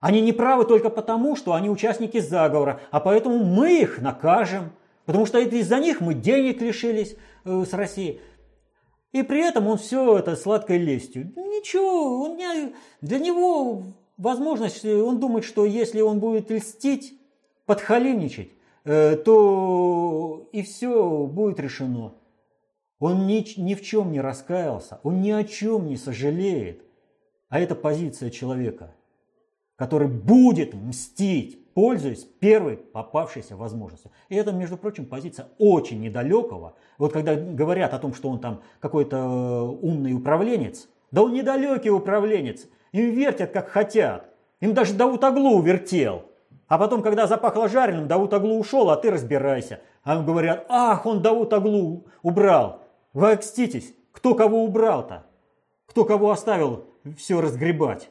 [0.00, 4.72] Они не правы только потому, что они участники заговора, а поэтому мы их накажем,
[5.04, 8.20] потому что это из-за них мы денег лишились э, с России.
[9.12, 11.32] И при этом он все это сладкой лестью.
[11.36, 13.84] Ничего, он не, для него
[14.16, 17.18] возможность, он думает, что если он будет льстить,
[17.66, 18.50] подхалимничать,
[18.84, 22.14] э, то и все будет решено.
[22.98, 26.82] Он ни, ни в чем не раскаялся, он ни о чем не сожалеет.
[27.48, 28.94] А это позиция человека,
[29.76, 34.10] который будет мстить, пользуясь первой попавшейся возможностью.
[34.28, 36.74] И это, между прочим, позиция очень недалекого.
[36.98, 41.90] Вот когда говорят о том, что он там какой-то э, умный управленец, да он недалекий
[41.90, 42.66] управленец.
[42.94, 44.32] Им вертят, как хотят.
[44.60, 46.26] Им даже Дауд Аглу вертел.
[46.68, 49.80] А потом, когда запахло жареным, Дауд Аглу ушел, а ты разбирайся.
[50.04, 52.82] А им говорят, ах, он Дауд Аглу убрал.
[53.12, 55.26] Вы окститесь, кто кого убрал-то?
[55.86, 56.84] Кто кого оставил
[57.18, 58.10] все разгребать?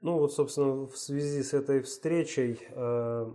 [0.00, 3.32] Ну вот, собственно, в связи с этой встречей э,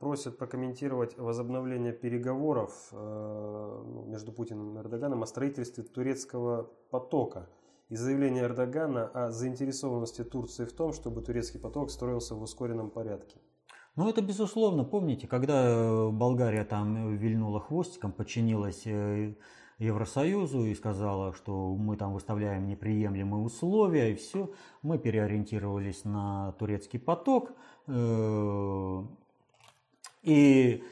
[0.00, 7.48] просят прокомментировать возобновление переговоров э, ну, между Путиным и Эрдоганом о строительстве турецкого потока
[7.88, 13.38] и заявление Эрдогана о заинтересованности Турции в том, чтобы турецкий поток строился в ускоренном порядке.
[13.96, 14.84] Ну, это безусловно.
[14.84, 19.34] Помните, когда э, Болгария там вильнула хвостиком, подчинилась э,
[19.78, 26.98] Евросоюзу и сказала, что мы там выставляем неприемлемые условия, и все, мы переориентировались на турецкий
[26.98, 27.52] поток.
[30.22, 30.84] Э, и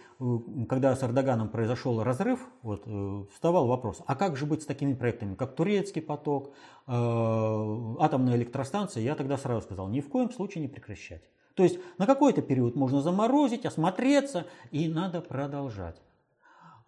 [0.68, 2.84] когда с Эрдоганом произошел разрыв, вот,
[3.32, 6.52] вставал вопрос, а как же быть с такими проектами, как турецкий поток,
[6.86, 9.02] атомная электростанция?
[9.02, 11.22] Я тогда сразу сказал, ни в коем случае не прекращать.
[11.54, 15.96] То есть на какой-то период можно заморозить, осмотреться и надо продолжать.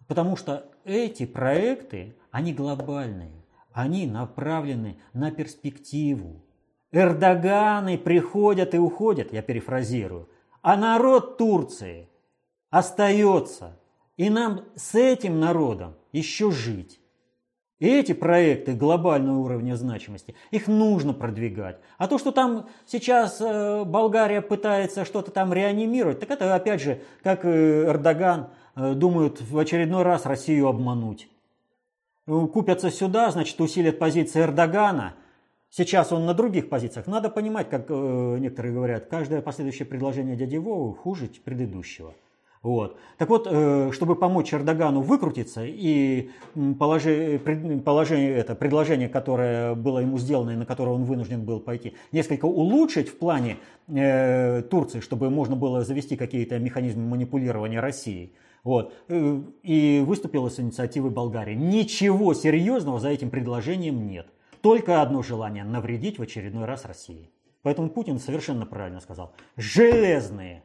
[0.07, 6.43] Потому что эти проекты, они глобальные, они направлены на перспективу.
[6.91, 10.29] Эрдоганы приходят и уходят, я перефразирую,
[10.61, 12.09] а народ Турции
[12.73, 13.79] остается.
[14.17, 16.99] И нам с этим народом еще жить.
[17.79, 21.77] И эти проекты глобального уровня значимости, их нужно продвигать.
[21.97, 27.01] А то, что там сейчас э, Болгария пытается что-то там реанимировать, так это опять же,
[27.21, 31.27] как Эрдоган э, думают в очередной раз Россию обмануть.
[32.25, 35.13] Ну, купятся сюда, значит, усилят позиции Эрдогана.
[35.69, 37.05] Сейчас он на других позициях.
[37.05, 42.15] Надо понимать, как э, некоторые говорят, каждое последующее предложение дяди Вовы хуже предыдущего.
[42.63, 42.97] Вот.
[43.17, 46.29] Так вот, э, чтобы помочь Эрдогану выкрутиться и
[46.79, 47.39] положи,
[47.83, 52.45] положение, это предложение, которое было ему сделано и на которое он вынужден был пойти, несколько
[52.45, 53.57] улучшить в плане
[53.89, 58.33] э, Турции, чтобы можно было завести какие-то механизмы манипулирования Россией,
[58.63, 58.93] вот.
[59.09, 61.55] Э, и выступила с инициативой Болгарии.
[61.55, 64.27] Ничего серьезного за этим предложением нет.
[64.61, 67.29] Только одно желание– навредить в очередной раз России.
[67.61, 69.33] Поэтому Путин совершенно правильно сказал.
[69.57, 70.63] Железные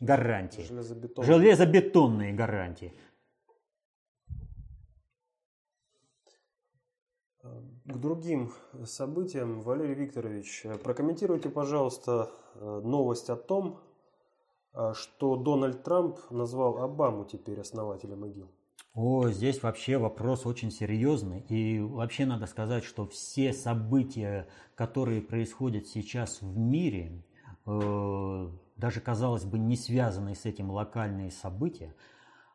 [0.00, 0.62] гарантии.
[0.62, 1.26] Железобетонные.
[1.26, 2.92] Железобетонные гарантии.
[7.84, 8.52] к другим
[8.84, 13.80] событиям, Валерий Викторович, прокомментируйте, пожалуйста, новость о том,
[14.94, 18.50] что Дональд Трамп назвал Обаму теперь основателем ИГИЛ.
[18.94, 21.40] О, здесь вообще вопрос очень серьезный.
[21.48, 27.24] И вообще надо сказать, что все события, которые происходят сейчас в мире,
[27.66, 28.48] э,
[28.80, 31.94] даже, казалось бы, не связанные с этим локальные события,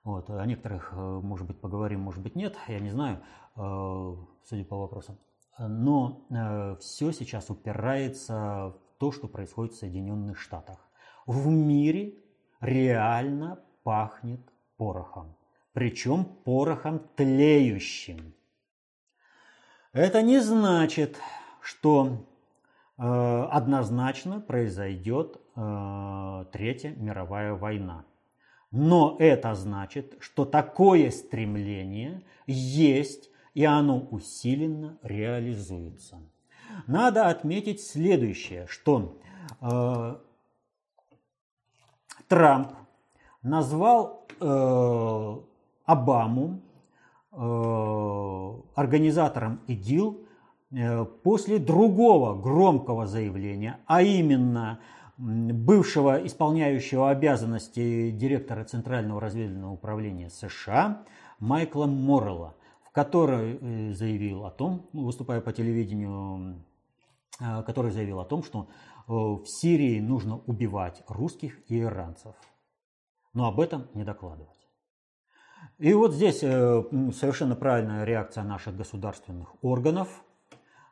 [0.04, 3.22] вот, о некоторых, э, может быть, поговорим, может быть, нет, я не знаю,
[3.56, 5.18] э, судя по вопросам.
[5.58, 10.80] Но э, все сейчас упирается в то, что происходит в Соединенных Штатах.
[11.26, 12.16] В мире
[12.60, 14.42] реально пахнет
[14.78, 15.36] порохом
[15.76, 18.34] причем порохом тлеющим.
[19.92, 21.20] Это не значит,
[21.62, 22.26] что
[22.98, 28.06] э, однозначно произойдет э, Третья мировая война.
[28.72, 36.20] Но это значит, что такое стремление есть, и оно усиленно реализуется.
[36.88, 39.18] Надо отметить следующее, что
[39.62, 40.16] э,
[42.28, 42.74] Трамп
[43.42, 45.38] назвал э,
[45.86, 46.62] Обаму,
[47.32, 50.20] э, организатором ИГИЛ,
[50.72, 54.80] э, после другого громкого заявления, а именно
[55.18, 61.04] бывшего исполняющего обязанности директора Центрального разведывательного управления США
[61.40, 66.64] Майкла Моррелла, в которой э, заявил о том, ну, выступая по телевидению,
[67.66, 68.70] который заявил о том, что
[69.08, 72.34] в Сирии нужно убивать русских и иранцев.
[73.34, 74.66] Но об этом не докладывать.
[75.78, 80.25] И вот здесь э, совершенно правильная реакция наших государственных органов э,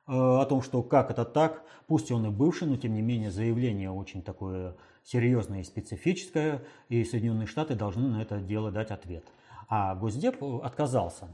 [0.05, 3.91] о том, что как это так, пусть он и бывший, но тем не менее заявление
[3.91, 9.25] очень такое серьезное и специфическое, и Соединенные Штаты должны на это дело дать ответ.
[9.69, 11.27] А Госдеп отказался.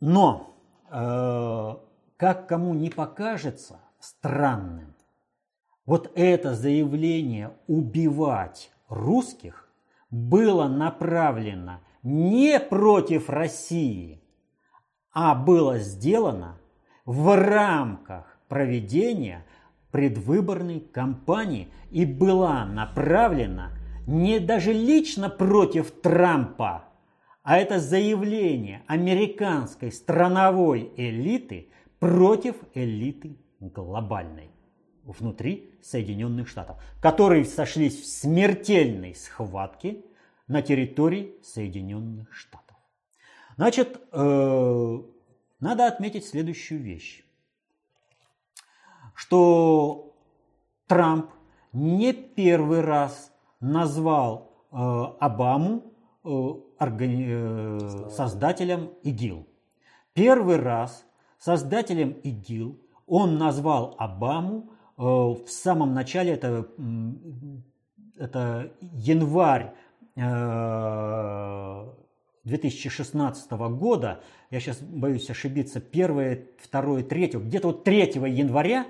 [0.00, 0.54] Но,
[0.90, 1.74] э,
[2.16, 4.94] как кому не покажется странным,
[5.86, 9.68] вот это заявление убивать русских
[10.10, 14.22] было направлено не против России,
[15.14, 16.58] а было сделано
[17.06, 19.46] в рамках проведения
[19.92, 23.70] предвыборной кампании и была направлена
[24.06, 26.84] не даже лично против Трампа,
[27.44, 31.68] а это заявление американской страновой элиты
[32.00, 34.50] против элиты глобальной
[35.04, 39.98] внутри Соединенных Штатов, которые сошлись в смертельной схватке
[40.48, 42.63] на территории Соединенных Штатов.
[43.56, 44.98] Значит, э,
[45.60, 47.24] надо отметить следующую вещь,
[49.14, 50.16] что
[50.86, 51.30] Трамп
[51.72, 54.76] не первый раз назвал э,
[55.20, 55.92] Обаму
[56.24, 56.54] э,
[58.10, 59.46] создателем ИГИЛ.
[60.14, 61.06] Первый раз
[61.38, 66.68] создателем ИГИЛ он назвал Обаму в самом начале, это,
[68.16, 69.74] это январь
[72.44, 78.86] 2016 э, года, я сейчас боюсь ошибиться, 1, 2, 3, где-то вот 3 января,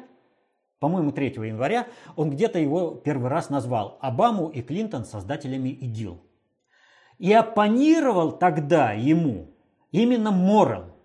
[0.80, 1.86] по-моему, 3 января,
[2.16, 6.20] он где-то его первый раз назвал Обаму и Клинтон создателями ИГИЛ.
[7.18, 9.50] И оппонировал тогда ему
[9.92, 10.96] именно Моррелл,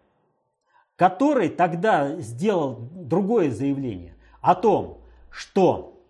[0.96, 6.04] который тогда сделал другое заявление о том, что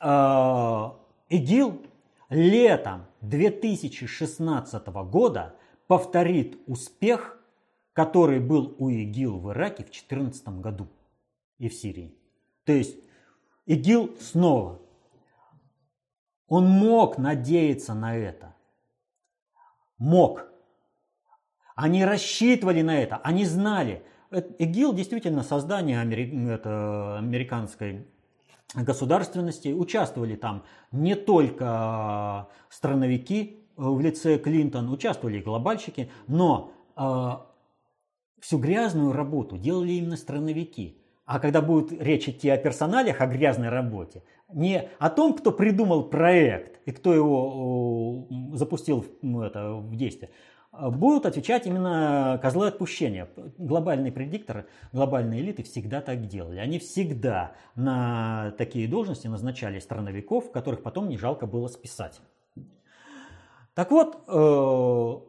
[0.00, 0.90] э,
[1.30, 1.80] ИГИЛ
[2.28, 5.54] летом 2016 года
[5.86, 7.38] повторит успех,
[7.92, 10.88] который был у ИГИЛ в Ираке в 2014 году
[11.58, 12.16] и в Сирии.
[12.64, 12.96] То есть
[13.66, 14.80] ИГИЛ снова.
[16.48, 18.56] Он мог надеяться на это.
[19.98, 20.48] Мог.
[21.74, 23.16] Они рассчитывали на это.
[23.18, 28.06] Они знали, ИГИЛ действительно создание американской
[28.74, 29.68] государственности.
[29.68, 37.30] Участвовали там не только страновики в лице Клинтон, участвовали и глобальщики, но э,
[38.40, 40.98] всю грязную работу делали именно страновики.
[41.24, 46.04] А когда будет речь идти о персоналях, о грязной работе, не о том, кто придумал
[46.04, 50.30] проект и кто его запустил в, это, в действие,
[50.72, 53.28] будут отвечать именно козлы отпущения.
[53.58, 56.58] Глобальные предикторы, глобальные элиты всегда так делали.
[56.58, 62.20] Они всегда на такие должности назначали страновиков, которых потом не жалко было списать.
[63.74, 65.20] Так вот, э,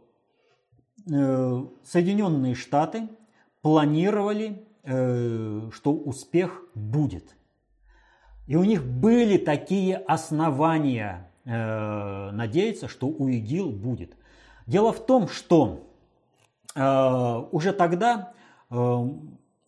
[1.13, 3.09] э, Соединенные Штаты
[3.61, 7.35] планировали, э, что успех будет.
[8.47, 14.15] И у них были такие основания надеяться, что у ИГИЛ будет.
[14.67, 15.87] Дело в том, что
[16.75, 18.33] э, уже тогда
[18.69, 18.97] э,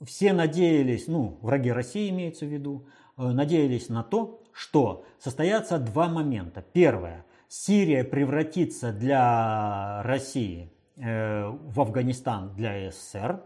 [0.06, 2.88] все надеялись, ну, враги России имеется в виду,
[3.18, 6.62] надеялись на то, что состоятся два момента.
[6.62, 7.26] Первое.
[7.48, 13.42] Сирия превратится для России в Афганистан для СССР,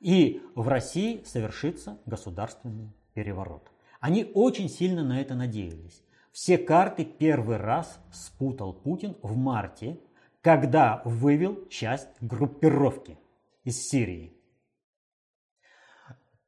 [0.00, 3.70] и в России совершится государственный переворот.
[4.00, 6.02] Они очень сильно на это надеялись.
[6.32, 10.00] Все карты первый раз спутал Путин в марте,
[10.42, 13.18] когда вывел часть группировки
[13.64, 14.34] из Сирии.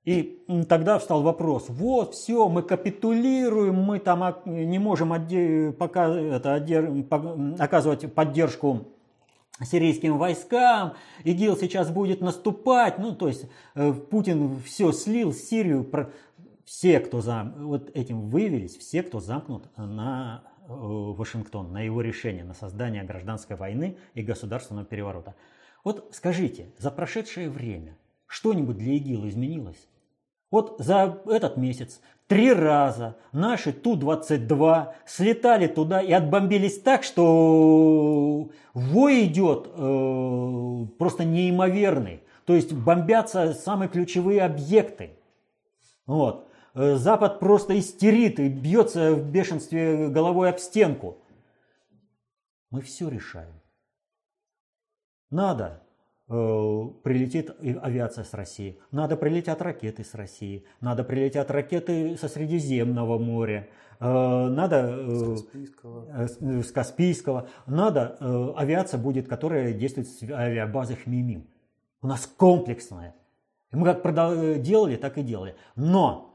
[0.05, 5.09] И тогда встал вопрос, вот, все, мы капитулируем, мы там не можем
[5.78, 6.57] пока это,
[7.59, 8.88] оказывать поддержку
[9.62, 15.88] сирийским войскам, ИГИЛ сейчас будет наступать, ну, то есть э, Путин все слил, Сирию,
[16.66, 22.55] все, кто за вот этим выявились, все, кто замкнут на Вашингтон, на его решение, на
[22.55, 25.35] создание гражданской войны и государственного переворота.
[25.83, 27.97] Вот скажите, за прошедшее время
[28.27, 29.89] что-нибудь для ИГИЛа изменилось?
[30.51, 39.25] Вот за этот месяц три раза наши Ту-22 слетали туда и отбомбились так, что вой
[39.25, 42.23] идет э, просто неимоверный.
[42.47, 45.11] То есть бомбятся самые ключевые объекты.
[46.07, 46.49] Вот.
[46.75, 51.18] Э, Запад просто истерит и бьется в бешенстве головой об стенку.
[52.70, 53.61] Мы все решаем.
[55.31, 55.85] Надо
[56.27, 63.18] Э, прилетит авиация с России, надо прилетят ракеты с России, надо прилетят ракеты со Средиземного
[63.18, 63.68] моря,
[64.01, 66.29] э, надо с Каспийского,
[66.62, 71.47] с Каспийского надо авиация будет, которая действует с авиабазы Хмимим.
[72.01, 73.14] У нас комплексная.
[73.70, 74.03] Мы как
[74.62, 75.57] делали, так и делали.
[75.77, 76.34] Но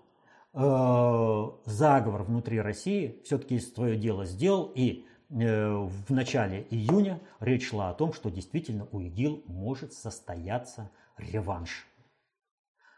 [0.52, 7.94] заговор внутри России все-таки свое дело сделал и Э, в начале июня речь шла о
[7.94, 11.88] том, что действительно у ИГИЛ может состояться реванш.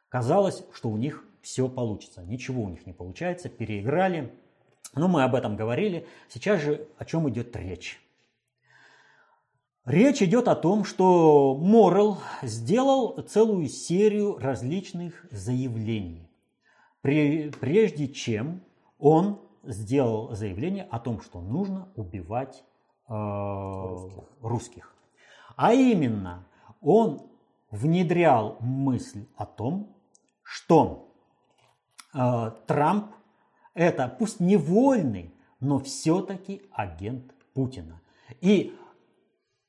[0.07, 2.23] Казалось, что у них все получится.
[2.23, 4.33] Ничего у них не получается, переиграли.
[4.95, 6.07] Но мы об этом говорили.
[6.29, 8.01] Сейчас же о чем идет речь?
[9.83, 16.29] Речь идет о том, что Моррелл сделал целую серию различных заявлений,
[17.01, 18.61] прежде чем
[18.99, 22.63] он сделал заявление о том, что нужно убивать
[23.07, 24.23] э, русских.
[24.41, 24.95] русских.
[25.55, 26.47] А именно,
[26.81, 27.21] он
[27.69, 29.95] внедрял мысль о том,
[30.43, 31.13] что
[32.13, 33.11] э, Трамп
[33.73, 38.01] это пусть невольный, но все-таки агент Путина.
[38.41, 38.75] И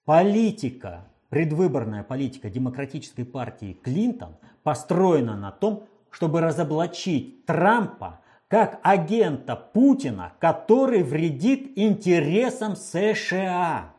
[0.05, 10.35] политика, предвыборная политика демократической партии Клинтон построена на том, чтобы разоблачить Трампа как агента Путина,
[10.39, 13.95] который вредит интересам США.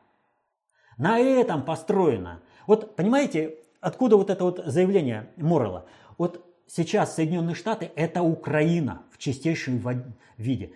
[0.97, 2.39] На этом построено.
[2.67, 5.85] Вот понимаете, откуда вот это вот заявление Моррелла?
[6.19, 9.83] Вот сейчас Соединенные Штаты– это Украина в чистейшем
[10.37, 10.73] виде.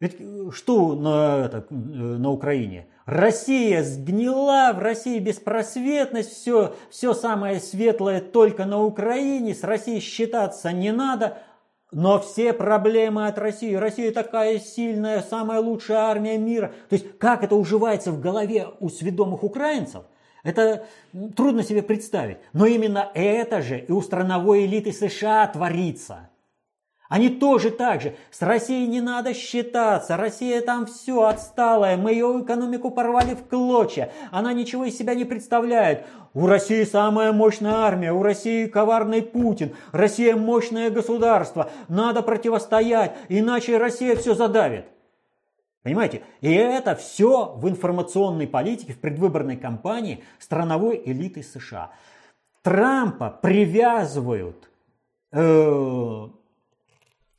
[0.00, 2.88] Ведь э, что на, это, э, на Украине?
[3.06, 10.72] Россия сгнила, в России беспросветность, все, все самое светлое только на Украине, с Россией считаться
[10.72, 11.38] не надо–
[11.92, 13.74] но все проблемы от России.
[13.74, 16.72] Россия такая сильная, самая лучшая армия мира.
[16.88, 20.04] То есть как это уживается в голове у сведомых украинцев,
[20.42, 20.86] это
[21.36, 22.38] трудно себе представить.
[22.52, 26.29] Но именно это же и у страновой элиты США творится.
[27.10, 28.14] Они тоже так же.
[28.30, 30.16] С Россией не надо считаться.
[30.16, 31.96] Россия там все отсталая.
[31.96, 34.12] Мы ее экономику порвали в клочья.
[34.30, 36.06] Она ничего из себя не представляет.
[36.34, 38.12] У России самая мощная армия.
[38.12, 39.74] У России коварный Путин.
[39.90, 41.68] Россия мощное государство.
[41.88, 44.84] Надо противостоять, иначе Россия все задавит.
[45.82, 46.22] Понимаете?
[46.40, 51.90] И это все в информационной политике, в предвыборной кампании страновой элиты США.
[52.62, 54.70] Трампа привязывают
[55.32, 56.28] э,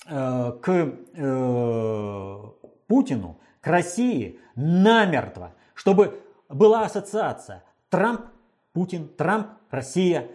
[0.05, 2.43] к э,
[2.87, 8.21] Путину, к России намертво, чтобы была ассоциация Трамп,
[8.73, 10.27] Путин, Трамп, Россия.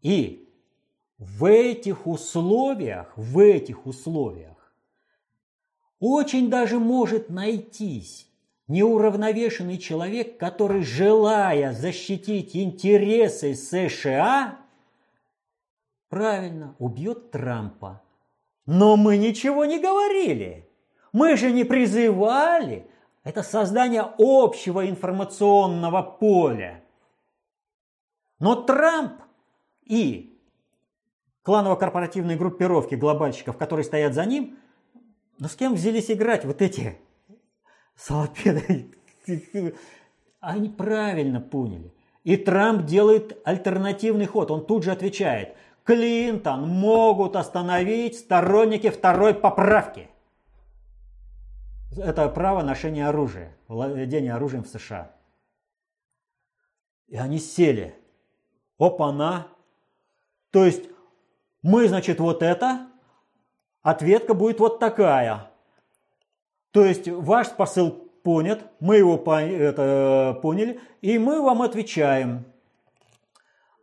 [0.00, 0.48] И
[1.18, 4.56] в этих условиях, в этих условиях
[5.98, 8.28] очень даже может найтись
[8.68, 14.58] неуравновешенный человек, который, желая защитить интересы США,
[16.08, 18.02] правильно убьет Трампа
[18.68, 20.68] но мы ничего не говорили.
[21.14, 22.86] Мы же не призывали.
[23.24, 26.84] Это создание общего информационного поля.
[28.38, 29.22] Но Трамп
[29.84, 30.38] и
[31.44, 34.58] кланово-корпоративные группировки глобальщиков, которые стоят за ним,
[35.38, 36.98] ну с кем взялись играть вот эти
[37.96, 38.92] салапеды?
[40.40, 41.94] Они правильно поняли.
[42.22, 44.50] И Трамп делает альтернативный ход.
[44.50, 45.56] Он тут же отвечает,
[45.88, 50.10] Клинтон могут остановить сторонники второй поправки.
[51.96, 55.10] Это право ношения оружия, владение оружием в США.
[57.06, 57.94] И они сели.
[58.78, 59.46] Опа-на.
[60.50, 60.84] То есть
[61.62, 62.86] мы, значит, вот это,
[63.80, 65.50] ответка будет вот такая.
[66.70, 72.44] То есть ваш посыл понят, мы его это, поняли, и мы вам отвечаем.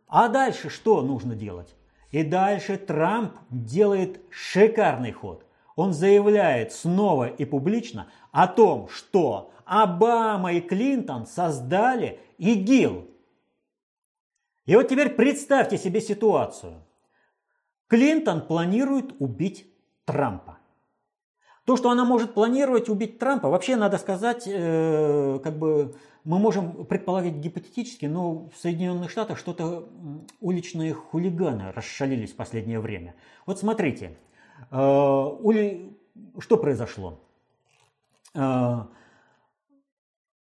[0.06, 1.75] А дальше что нужно делать?
[2.10, 5.44] И дальше Трамп делает шикарный ход.
[5.74, 13.10] Он заявляет снова и публично о том, что Обама и Клинтон создали ИГИЛ.
[14.66, 16.82] И вот теперь представьте себе ситуацию.
[17.88, 19.66] Клинтон планирует убить
[20.04, 20.58] Трампа.
[21.66, 25.94] То, что она может планировать убить Трампа, вообще надо сказать, э, как бы
[26.24, 29.86] мы можем предполагать гипотетически, но в Соединенных Штатах что-то
[30.40, 33.14] уличные хулиганы расшалились в последнее время.
[33.44, 34.16] Вот смотрите,
[34.70, 35.94] э, ули...
[36.38, 37.20] что произошло?
[38.34, 38.84] Э,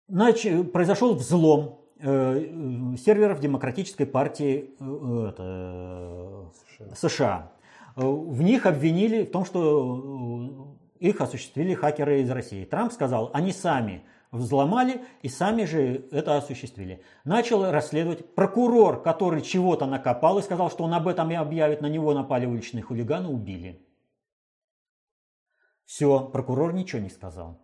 [0.08, 0.48] нач...
[0.74, 6.50] Произошел взлом Э, серверов Демократической партии э, это,
[6.96, 7.52] США.
[7.98, 12.66] В них обвинили в том, что э, их осуществили хакеры из России.
[12.66, 17.04] Трамп сказал, они сами взломали и сами же это осуществили.
[17.24, 21.88] Начал расследовать прокурор, который чего-то накопал и сказал, что он об этом и объявит, на
[21.88, 23.86] него напали уличные хулиганы, убили.
[25.86, 27.60] Все, прокурор ничего не сказал.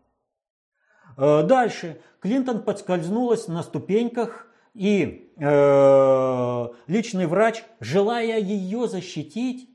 [1.17, 2.01] Э, дальше.
[2.19, 9.69] Клинтон подскользнулась на ступеньках, и э, личный врач, желая ее защитить,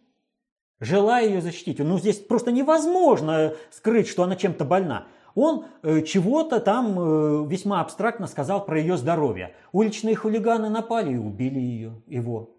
[0.81, 5.07] желая ее защитить, ну здесь просто невозможно скрыть, что она чем-то больна.
[5.35, 9.55] Он э, чего-то там э, весьма абстрактно сказал про ее здоровье.
[9.73, 12.51] Уличные хулиганы напали и убили ее, его.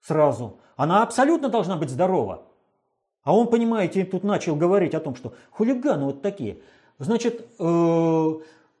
[0.00, 0.58] Сразу.
[0.76, 2.42] Она абсолютно должна быть здорова.
[3.22, 6.58] А он, понимаете, тут начал говорить о том, что хулиганы вот такие.
[6.98, 8.30] Значит, э,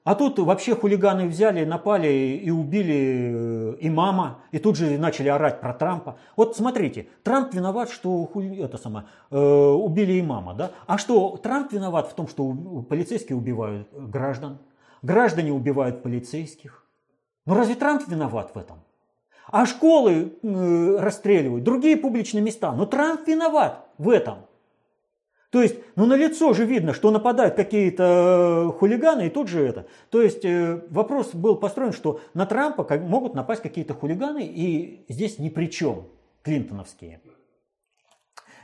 [0.04, 2.08] а тут вообще хулиганы взяли, напали
[2.42, 6.16] и убили э, имама, и тут же начали орать про Трампа.
[6.36, 8.28] Вот смотрите, Трамп виноват, что
[8.58, 10.72] это самое, э, убили имама, да?
[10.86, 12.52] А что, Трамп виноват в том, что
[12.88, 14.58] полицейские убивают граждан?
[15.02, 16.84] Граждане убивают полицейских?
[17.46, 18.78] Ну разве Трамп виноват в этом?
[19.46, 22.72] А школы э, расстреливают, другие публичные места.
[22.72, 24.46] Но Трамп виноват в этом.
[25.52, 29.62] То есть, ну на лицо же видно, что нападают какие-то э, хулиганы и тут же
[29.62, 29.86] это.
[30.08, 35.38] То есть э, вопрос был построен, что на Трампа могут напасть какие-то хулиганы и здесь
[35.38, 36.06] ни при чем
[36.42, 37.20] клинтоновские.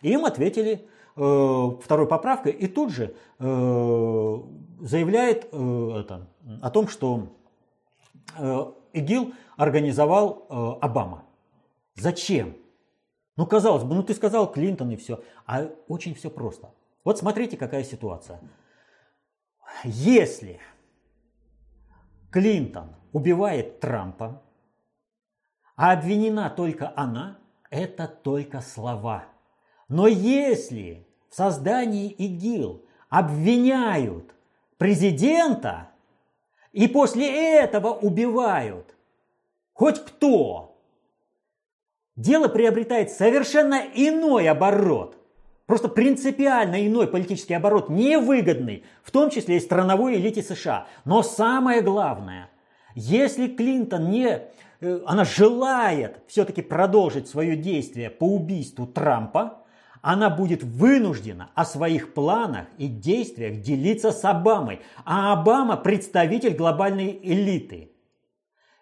[0.01, 4.39] И им ответили э, второй поправкой и тут же э,
[4.81, 6.27] заявляет э, это,
[6.63, 7.37] о том, что
[8.39, 8.65] э,
[8.95, 11.27] ИГИЛ организовал Обама.
[11.97, 12.55] Зачем?
[13.39, 15.23] Ну, казалось бы, ну ты сказал Клинтон и все.
[15.47, 16.75] А очень все просто.
[17.05, 18.41] Вот смотрите, какая ситуация.
[19.85, 20.59] Если
[22.33, 24.43] Клинтон убивает Трампа,
[25.77, 27.39] а обвинена только она,
[27.71, 29.27] это только слова.
[29.87, 34.35] Но если в создании ИГИЛ обвиняют
[34.79, 35.91] президента
[36.73, 38.97] и после этого убивают
[39.75, 40.78] хоть кто,
[42.19, 45.17] дело приобретает совершенно иной оборот.
[45.67, 50.87] Просто принципиально иной политический оборот, невыгодный, в том числе и страновой элите США.
[51.05, 52.51] Но самое главное,
[52.95, 54.41] если Клинтон не,
[54.81, 59.59] э, она желает все-таки продолжить свое действие по убийству Трампа,
[60.01, 64.81] она будет вынуждена о своих планах и действиях делиться с Обамой.
[65.05, 67.91] А Обама представитель глобальной элиты.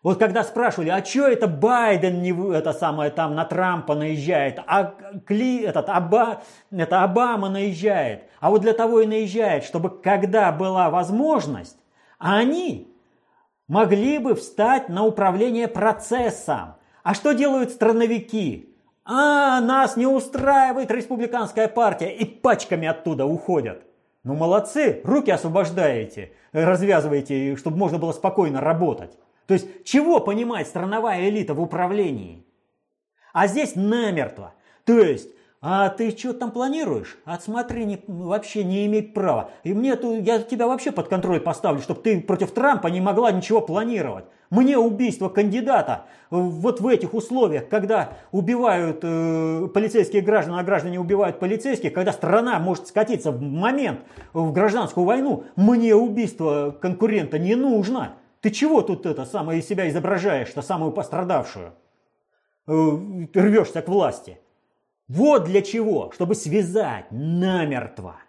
[0.06, 4.94] Вот когда спрашивали, а что это Байден не это самое там на Трампа наезжает, а
[5.26, 8.22] Кли, этот, Оба, это Обама наезжает.
[8.38, 11.76] А вот для того и наезжает, чтобы когда была возможность,
[12.20, 12.94] они
[13.66, 16.76] могли бы встать на управление процессом.
[17.02, 18.76] А что делают страновики?
[19.04, 23.82] А, нас не устраивает республиканская партия и пачками оттуда уходят.
[24.22, 29.18] Ну молодцы, руки освобождаете, развязываете, чтобы можно было спокойно работать.
[29.46, 32.44] То есть чего понимает страновая элита в управлении?
[33.32, 34.54] А здесь намертво.
[34.84, 35.28] То есть,
[35.60, 37.18] а ты что там планируешь?
[37.24, 39.50] Отсмотри, не, вообще не иметь права.
[39.62, 43.60] И мне, я тебя вообще под контроль поставлю, чтобы ты против Трампа не могла ничего
[43.60, 44.26] планировать.
[44.50, 51.40] Мне убийство кандидата вот в этих условиях, когда убивают э, полицейские граждане, а граждане убивают
[51.40, 54.00] полицейских, когда страна может скатиться в момент
[54.32, 58.14] в гражданскую войну, мне убийство конкурента не нужно.
[58.46, 61.74] Ты чего тут это самое из себя изображаешь-то, самую пострадавшую?
[62.68, 62.70] Э,
[63.34, 64.38] рвешься к власти.
[65.08, 68.20] Вот для чего, чтобы связать намертво.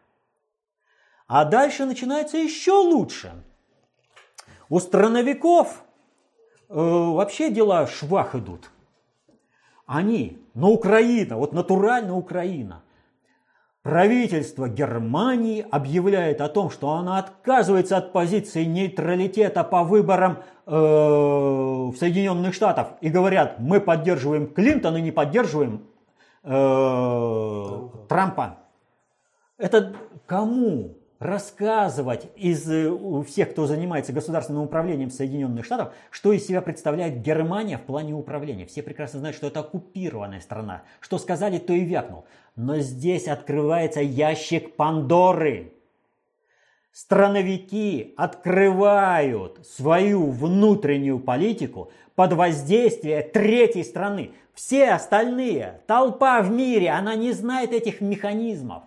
[1.27, 3.31] А дальше начинается еще лучше.
[4.69, 5.83] У страновиков
[6.67, 8.71] э, вообще дела швах идут.
[9.85, 12.81] Они на Украина, вот натурально Украина.
[13.87, 21.95] Правительство Германии объявляет о том, что она отказывается от позиции нейтралитета по выборам э, в
[21.97, 25.87] Соединенных Штатах и говорят, мы поддерживаем Клинтона, не поддерживаем
[26.43, 28.57] э, Трампа.
[29.57, 29.93] Это
[30.25, 32.91] кому рассказывать из э,
[33.27, 38.65] всех, кто занимается государственным управлением Соединенных Штатов, что из себя представляет Германия в плане управления.
[38.65, 40.83] Все прекрасно знают, что это оккупированная страна.
[40.99, 42.25] Что сказали, то и вякнул.
[42.55, 45.73] Но здесь открывается ящик Пандоры.
[46.91, 54.31] Страновики открывают свою внутреннюю политику под воздействие третьей страны.
[54.55, 58.83] Все остальные, толпа в мире, она не знает этих механизмов.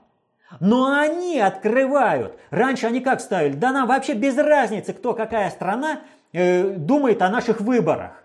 [0.59, 2.36] Но они открывают.
[2.51, 3.53] Раньше они как ставили?
[3.53, 6.01] Да нам вообще без разницы, кто какая страна
[6.32, 8.24] э, думает о наших выборах.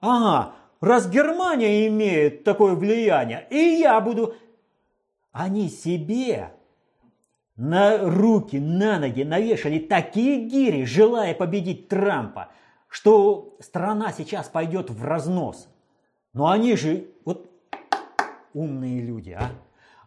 [0.00, 0.52] Ага,
[0.82, 4.34] раз Германия имеет такое влияние, и я буду...
[5.32, 6.52] Они себе
[7.56, 12.48] на руки, на ноги навешали такие гири, желая победить Трампа,
[12.88, 15.68] что страна сейчас пойдет в разнос.
[16.32, 17.50] Но они же вот
[18.54, 19.50] умные люди, а?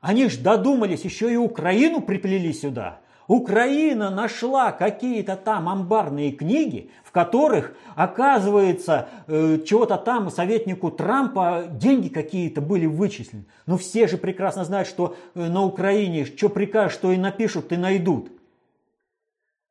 [0.02, 3.02] Они ж додумались еще и Украину приплели сюда.
[3.28, 12.08] Украина нашла какие-то там амбарные книги, в которых, оказывается, э, чего-то там советнику Трампа деньги
[12.08, 13.46] какие-то были вычислены.
[13.68, 17.78] Но все же прекрасно знают, что э, на Украине что прикажешь, что и напишут, и
[17.78, 18.32] найдут.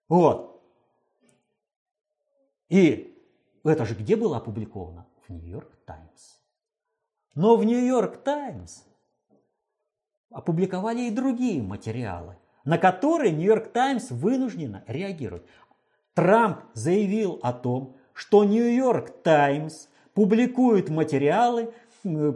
[0.09, 0.63] Вот.
[2.69, 3.13] И
[3.65, 5.07] это же где было опубликовано?
[5.27, 6.39] В Нью-Йорк Таймс.
[7.35, 8.85] Но в Нью-Йорк Таймс
[10.31, 15.45] опубликовали и другие материалы, на которые Нью-Йорк Таймс вынуждена реагировать.
[16.15, 21.73] Трамп заявил о том, что Нью-Йорк Таймс публикует материалы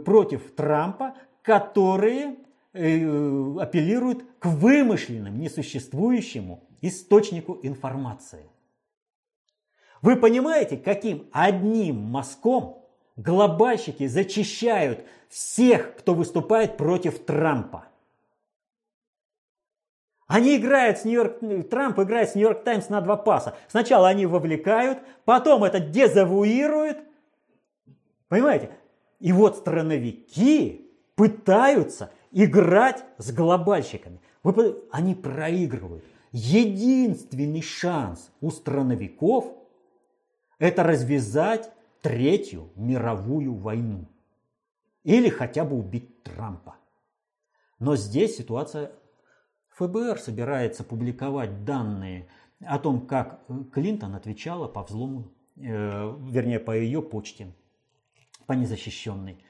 [0.05, 2.37] против Трампа, которые
[2.73, 8.49] э, апеллируют к вымышленным, несуществующему источнику информации.
[10.01, 12.82] Вы понимаете, каким одним мазком
[13.15, 17.85] глобальщики зачищают всех, кто выступает против Трампа.
[20.27, 23.55] Они играют с Нью-Йорк, Трамп играет с Нью-Йорк Таймс на два паса.
[23.67, 26.97] Сначала они вовлекают, потом это дезавуируют.
[28.29, 28.71] Понимаете?
[29.19, 34.19] И вот страновики пытаются играть с глобальщиками.
[34.91, 36.03] Они проигрывают.
[36.31, 39.45] Единственный шанс у страновиков–
[40.57, 41.71] это развязать
[42.03, 44.09] Третью мировую войну.
[45.03, 46.75] Или хотя бы убить Трампа.
[47.79, 48.91] Но здесь ситуация...
[49.69, 52.27] ФБР собирается публиковать данные
[52.59, 55.61] о том, как Клинтон отвечала по взлому, э,
[56.29, 57.55] вернее, по ее почте,
[58.45, 59.43] по незащищенной.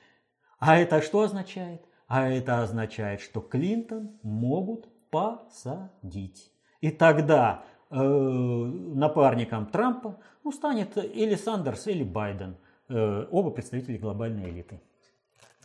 [0.60, 1.82] А это что означает?
[2.08, 6.54] А это означает, что Клинтон могут посадить.
[6.80, 12.56] И тогда напарником Трампа ну, станет или Сандерс, или Байден,
[12.90, 14.82] э, оба представители глобальной элиты.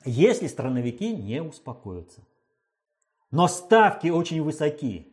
[0.04, 2.22] Если страновики не успокоятся.
[3.30, 5.08] Но ставки очень высоки.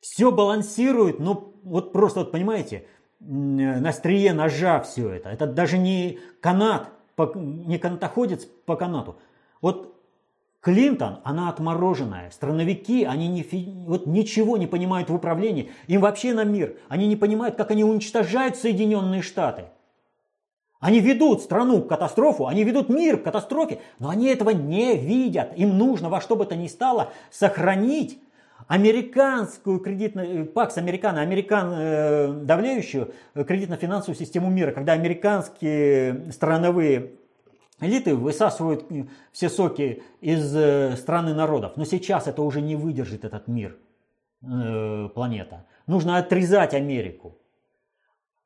[0.00, 2.86] Все балансирует, ну вот просто, вот понимаете,
[3.20, 5.28] на острие ножа все это.
[5.28, 6.88] Это даже не канат,
[7.34, 9.16] не канатоходец по канату.
[9.60, 9.91] Вот
[10.62, 12.30] Клинтон, она отмороженная.
[12.30, 13.44] Страновики, они не,
[13.84, 15.72] вот ничего не понимают в управлении.
[15.88, 16.76] Им вообще на мир.
[16.88, 19.64] Они не понимают, как они уничтожают Соединенные Штаты.
[20.78, 25.52] Они ведут страну к катастрофу, они ведут мир к катастрофе, но они этого не видят.
[25.56, 28.20] Им нужно во что бы то ни стало сохранить
[28.68, 37.12] американскую кредитную, ПАКС Американо, американ, э, давляющую кредитно-финансовую систему мира, когда американские страновые
[37.82, 38.86] Элиты высасывают
[39.32, 41.76] все соки из э, страны народов.
[41.76, 43.76] Но сейчас это уже не выдержит этот мир,
[44.40, 45.66] э, планета.
[45.88, 47.40] Нужно отрезать Америку.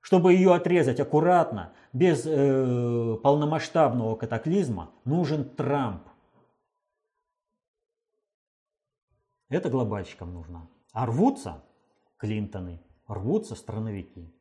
[0.01, 6.05] Чтобы ее отрезать аккуратно, без э, полномасштабного катаклизма, нужен Трамп.
[9.51, 10.66] Это глобальщикам нужно.
[10.93, 11.62] А рвутся
[12.16, 14.32] Клинтоны, рвутся страновики.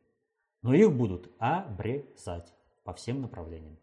[0.62, 3.76] Но их будут обрезать по всем направлениям.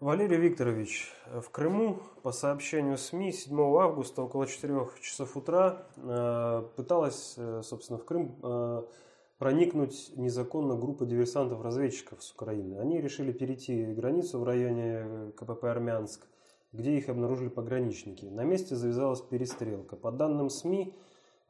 [0.00, 7.34] Валерий Викторович, в Крыму, по сообщению СМИ, 7 августа около 4 часов утра э, пыталась,
[7.36, 8.82] э, собственно, в Крым э,
[9.36, 12.78] проникнуть незаконно группа диверсантов-разведчиков с Украины.
[12.78, 16.26] Они решили перейти границу в районе КПП «Армянск»,
[16.72, 18.24] где их обнаружили пограничники.
[18.24, 19.96] На месте завязалась перестрелка.
[19.96, 20.94] По данным СМИ,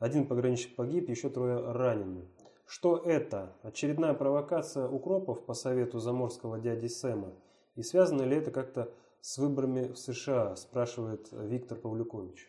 [0.00, 2.26] один пограничник погиб, еще трое ранены.
[2.66, 3.52] Что это?
[3.62, 7.32] Очередная провокация укропов по совету заморского дяди Сэма–
[7.80, 8.90] и связано ли это как-то
[9.22, 12.46] с выборами в США, спрашивает Виктор Павлюкович.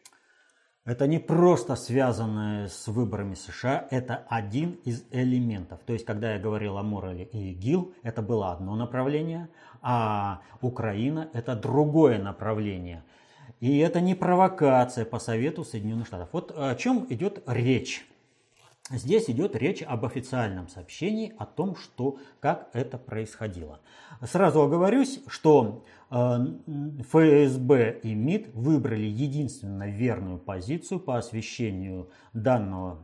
[0.83, 5.79] Это не просто связано с выборами США, это один из элементов.
[5.85, 9.47] То есть, когда я говорил о Морале и ГИЛ, это было одно направление,
[9.81, 13.03] а Украина– это другое направление.
[13.61, 16.29] И это не провокация по совету Соединенных Штатов.
[16.33, 18.05] Вот о чем идет речь.
[18.89, 23.79] Здесь идет речь об официальном сообщении о том, что, как это происходило.
[24.21, 26.37] Сразу оговорюсь, что э,
[26.99, 32.99] ФСБ и МИД выбрали единственно верную позицию по освещению данного,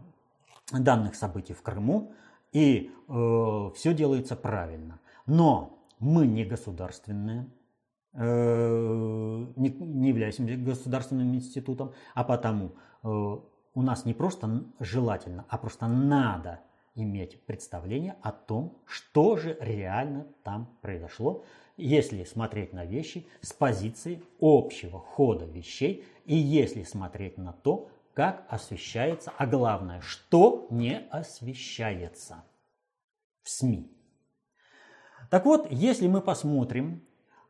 [0.71, 2.11] данных событий в Крыму,
[2.51, 4.99] и э, все делается правильно.
[5.25, 7.47] Но мы не государственные,
[8.13, 12.73] э, не, не являемся государственным институтом, а потому
[13.03, 13.38] э,
[13.78, 16.61] у нас не просто желательно, а просто надо
[16.95, 21.45] иметь представление о том, что же реально там произошло,
[21.78, 28.47] если смотреть на вещи с позиции общего хода вещей и если смотреть на то, как
[28.49, 32.43] освещается, а главное, что не освещается
[33.43, 33.91] в СМИ.
[35.30, 37.07] Так вот, если мы посмотрим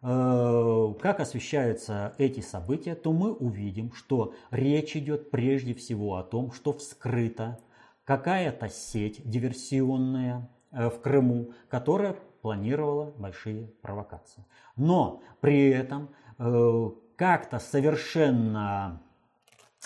[0.07, 6.71] как освещаются эти события, то мы увидим, что речь идет прежде всего о том, что
[6.71, 7.59] вскрыта
[8.05, 14.45] какая-то сеть диверсионная э, в Крыму, которая планировала большие провокации.
[14.77, 19.01] Но при этом э, как-то совершенно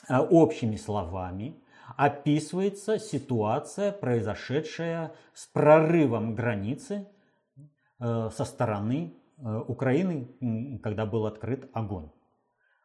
[0.07, 1.55] общими словами
[1.97, 7.07] описывается ситуация, произошедшая с прорывом границы
[7.99, 10.27] со стороны Э, Украины,
[10.83, 12.09] когда был открыт огонь.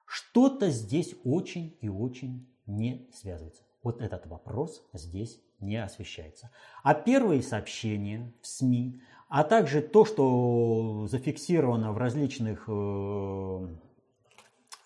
[0.07, 3.63] Что-то здесь очень и очень не связывается.
[3.83, 6.51] Вот этот вопрос здесь не освещается.
[6.83, 13.69] А первые сообщения в СМИ, а также то, что зафиксировано в различных, э,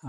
[0.02, 0.08] э,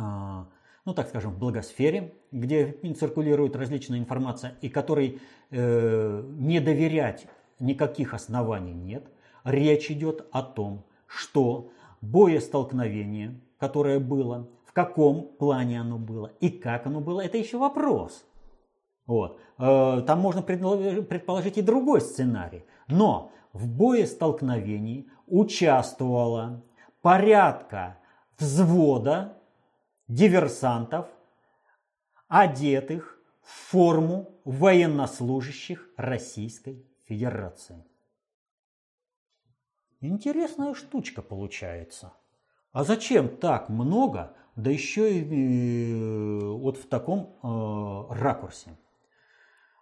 [0.85, 5.19] ну так скажем, в благосфере, где циркулирует различная информация и которой
[5.51, 7.27] не доверять
[7.59, 9.05] никаких оснований нет,
[9.43, 16.85] речь идет о том, что боестолкновение, которое было, в каком плане оно было и как
[16.87, 18.25] оно было, это еще вопрос.
[19.05, 19.39] Вот.
[19.57, 22.63] Э, там можно предположить и другой сценарий.
[22.87, 26.63] Но в боестолкновении участвовало
[27.01, 27.97] порядка
[28.39, 29.37] взвода
[30.07, 31.07] диверсантов,
[32.27, 37.83] одетых в форму военнослужащих Российской Федерации.
[40.01, 42.13] Интересная штучка получается.
[42.71, 48.71] А зачем так много, да еще и э, вот в таком э, ракурсе?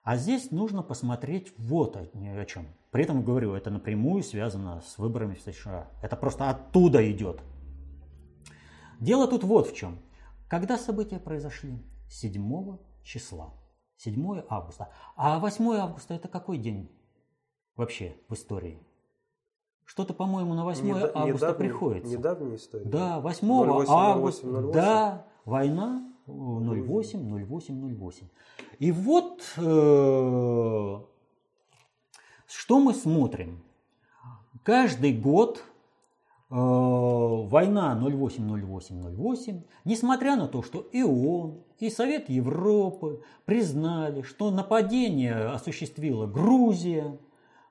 [0.04, 2.68] А здесь нужно посмотреть вот о, о чем.
[2.92, 5.90] При этом говорю, это напрямую связано с выборами в США.
[6.02, 7.42] Это просто оттуда идет.
[9.00, 10.00] Дело тут вот в чем.
[10.50, 11.82] Когда события произошли?
[12.10, 13.54] 7 числа.
[13.98, 14.90] 7 августа.
[15.16, 16.92] А 8 августа это какой день
[17.78, 18.82] вообще в истории?
[19.90, 21.16] Что-то, по-моему, на 8 Недав...
[21.16, 22.16] августа недавний, приходится.
[22.16, 22.86] Недавняя история.
[22.86, 24.46] Да, 8 08, августа.
[24.46, 24.72] 08, 08.
[24.72, 28.28] Да, война 08, 08, 08.
[28.78, 31.00] И вот э,
[32.46, 33.64] что мы смотрим.
[34.62, 35.64] Каждый год
[36.52, 45.48] э, война 08-08-08, несмотря на то, что и ООН, и Совет Европы признали, что нападение
[45.48, 47.18] осуществила Грузия,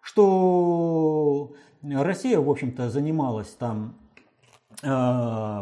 [0.00, 3.98] что Россия, в общем-то, занималась там
[4.82, 4.86] э,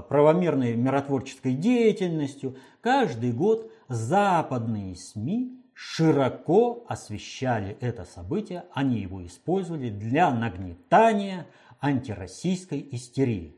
[0.09, 2.57] правомерной миротворческой деятельностью.
[2.80, 11.47] Каждый год западные СМИ широко освещали это событие, они его использовали для нагнетания
[11.80, 13.55] антироссийской истерии.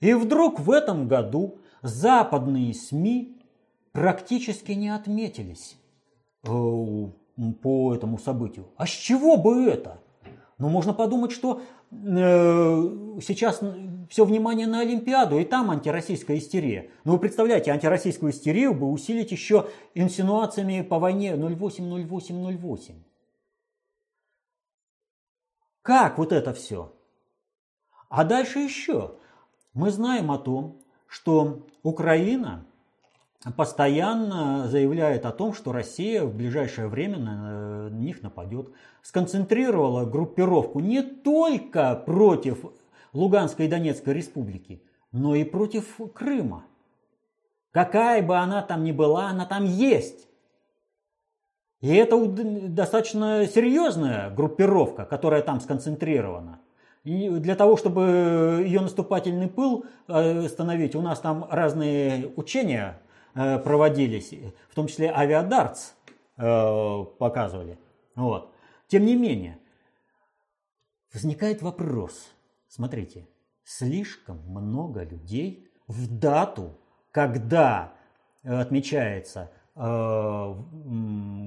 [0.00, 3.42] И вдруг в этом году западные СМИ
[3.92, 5.76] практически не отметились
[6.44, 8.68] э, по этому событию.
[8.76, 10.00] А с чего бы это?
[10.58, 13.62] Ну, можно подумать, что Э, сейчас
[14.10, 16.90] все внимание на Олимпиаду, и там антироссийская истерия.
[17.04, 22.94] Но вы представляете, антироссийскую истерию бы усилить еще инсинуациями по войне 08-08-08.
[25.80, 26.92] Как вот это все?
[28.10, 29.14] А дальше еще.
[29.72, 32.66] Мы знаем о том, что Украина
[33.56, 38.70] постоянно заявляет о том, что Россия в ближайшее время на них нападет.
[39.02, 42.64] Сконцентрировала группировку не только против
[43.12, 44.82] Луганской и Донецкой республики,
[45.12, 46.64] но и против Крыма.
[47.70, 50.26] Какая бы она там ни была, она там есть.
[51.80, 56.58] И это достаточно серьезная группировка, которая там сконцентрирована.
[57.04, 63.00] И для того, чтобы ее наступательный пыл э, остановить, у нас там разные учения
[63.34, 64.32] проводились,
[64.68, 65.92] в том числе авиадартс
[66.36, 67.78] э, показывали.
[68.14, 68.52] Вот.
[68.88, 69.58] Тем не менее,
[71.12, 72.32] возникает вопрос.
[72.68, 73.28] Смотрите,
[73.64, 76.76] слишком много людей в дату,
[77.10, 77.92] когда
[78.42, 79.50] отмечается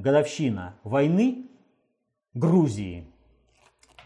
[0.03, 1.47] годовщина войны
[2.33, 3.05] Грузии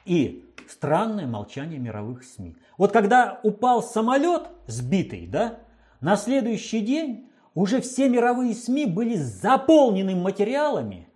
[0.05, 2.55] и странное молчание мировых СМИ.
[2.77, 5.59] Вот когда упал самолет сбитый, да,
[6.01, 7.24] на следующий день
[7.55, 11.07] уже все мировые СМИ были заполнены материалами,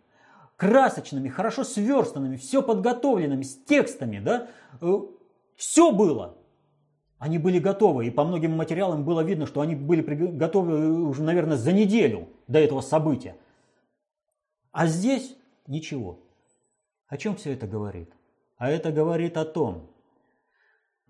[0.55, 4.47] красочными, хорошо сверстанными, все подготовленными, с текстами, да,
[4.81, 4.99] э,
[5.55, 6.37] все было.
[7.17, 11.57] Они были готовы, и по многим материалам было видно, что они были готовы уже, наверное,
[11.57, 13.35] за неделю до этого события.
[14.71, 15.35] А здесь
[15.67, 16.21] ничего.
[17.07, 18.13] О чем все это говорит?
[18.57, 19.89] А это говорит о том,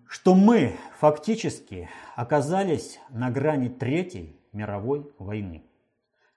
[0.08, 5.64] что мы фактически оказались на грани Третьей мировой войны.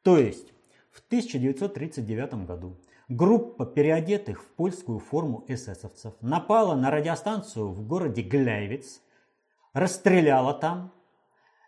[0.01, 0.53] То есть
[0.91, 2.77] в 1939 году
[3.09, 9.01] группа переодетых в польскую форму эсэсовцев напала на радиостанцию в городе Гляйвиц,
[9.73, 10.91] расстреляла там,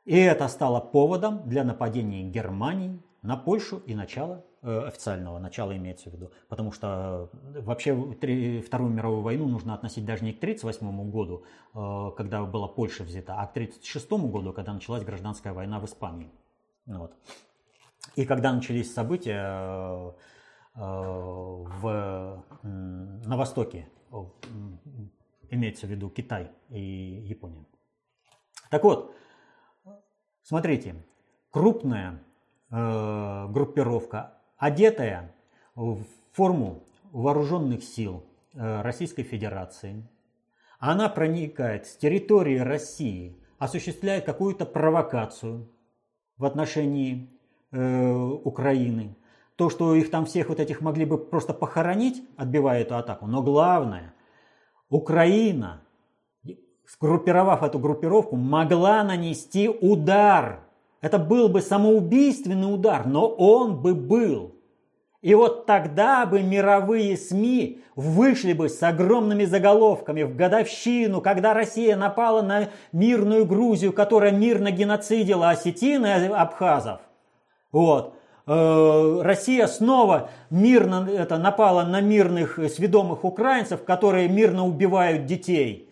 [0.06, 6.14] и это стало поводом для нападения Германии на Польшу и начала официального начала имеется в
[6.14, 6.32] виду.
[6.50, 7.94] Потому что э, вообще
[8.62, 13.36] Вторую мировую войну нужно относить даже не к 1938 году, э, когда была Польша взята,
[13.36, 16.32] а к 1936 году, когда началась гражданская война в Испании.
[16.88, 17.14] Вот.
[18.16, 20.14] И когда начались события
[20.76, 23.90] в, на Востоке,
[25.50, 26.80] имеется в виду Китай и
[27.28, 27.66] Япония.
[28.70, 29.16] Так вот,
[30.44, 31.04] смотрите,
[31.50, 32.22] крупная
[32.70, 35.34] группировка одетая
[35.76, 40.08] в форму вооруженных сил э, Российской Федерации,
[40.80, 45.70] она проникает с территории России, осуществляет какую-то провокацию
[46.38, 47.30] в отношении
[47.72, 49.16] э, Украины.
[49.56, 53.26] То, что их там всех вот этих могли бы просто похоронить, отбивая эту атаку.
[53.26, 54.14] Но главное,
[54.90, 55.82] Украина,
[56.88, 60.65] сгруппировав эту группировку, могла нанести удар
[61.06, 64.56] это был бы самоубийственный удар, но он бы был.
[65.22, 71.96] И вот тогда бы мировые СМИ вышли бы с огромными заголовками в годовщину, когда Россия
[71.96, 77.02] напала на мирную Грузию, которая мирно геноцидила осетин и абхазов.
[77.72, 78.16] Вот.
[78.48, 85.85] Э, Россия снова мирно это, напала на мирных сведомых украинцев, которые мирно убивают детей.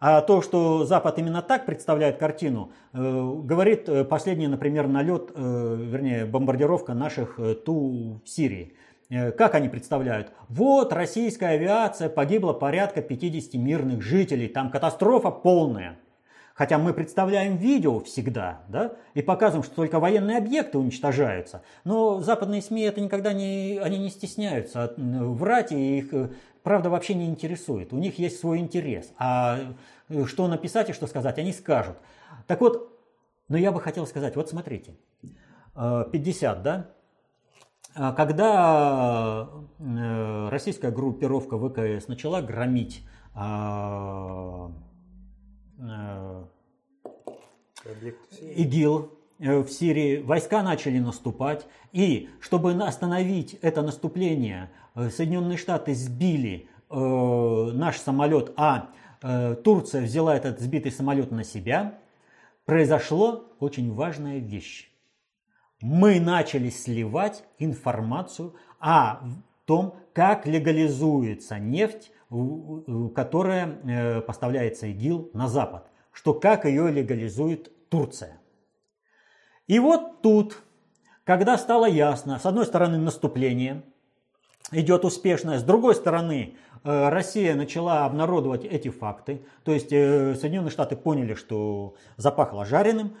[0.00, 5.76] А то, что Запад именно так представляет картину, э, говорит э, последний, например, налет, э,
[5.78, 8.72] вернее, бомбардировка наших Ту в Сирии.
[9.10, 10.32] Как они представляют?
[10.48, 15.98] Вот российская авиация, погибло порядка 50 мирных жителей, там катастрофа полная.
[16.54, 21.62] Хотя мы представляем видео всегда, да, и показываем, что только военные объекты уничтожаются.
[21.84, 26.12] Но западные СМИ это никогда не, они не стесняются врать, и их
[26.62, 27.92] правда вообще не интересует.
[27.92, 29.12] У них есть свой интерес.
[29.18, 29.74] А
[30.08, 31.96] э, что написать и что сказать, они скажут.
[32.46, 32.98] Так вот,
[33.48, 34.94] но я бы хотел сказать, вот смотрите,
[35.74, 36.90] 50, э, да?
[37.94, 39.48] А когда
[39.78, 43.02] э, российская группировка ВКС начала громить
[48.40, 56.94] ИГИЛ в Сирии, войска начали наступать, и чтобы остановить это наступление, Соединенные Штаты сбили э,
[56.94, 58.90] наш самолет, а
[59.22, 61.98] э, Турция взяла этот сбитый самолет на себя,
[62.64, 64.90] произошло очень важная вещь.
[65.80, 69.20] Мы начали сливать информацию о
[69.64, 72.12] том, как легализуется нефть,
[73.14, 78.40] которая поставляется ИГИЛ на Запад, что как ее легализует Турция.
[79.66, 80.62] И вот тут,
[81.24, 83.84] когда стало ясно, с одной стороны наступление,
[84.70, 85.58] идет успешно.
[85.58, 89.42] С другой стороны, э, Россия начала обнародовать эти факты.
[89.64, 93.16] То есть э, Соединенные Штаты поняли, что запахло жареным.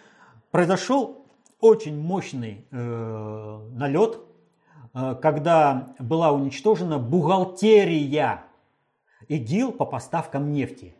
[0.50, 1.26] Произошел
[1.60, 4.20] очень мощный э, налет,
[4.92, 8.42] когда была уничтожена бухгалтерия
[9.28, 10.96] ИГИЛ по поставкам нефти.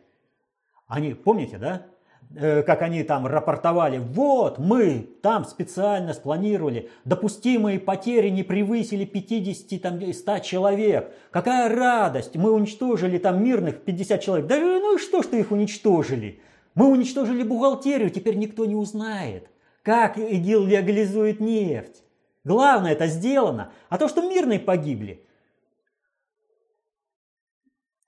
[0.87, 1.87] Они, помните, да?
[2.35, 9.81] Э, как они там рапортовали, вот мы там специально спланировали, допустимые потери не превысили 50
[9.81, 11.13] там, 100 человек.
[11.31, 14.47] Какая радость, мы уничтожили там мирных 50 человек.
[14.47, 16.41] Да ну и что, что их уничтожили?
[16.75, 19.49] Мы уничтожили бухгалтерию, теперь никто не узнает,
[19.83, 22.03] как ИГИЛ легализует нефть.
[22.43, 23.71] Главное, это сделано.
[23.89, 25.25] А то, что мирные погибли.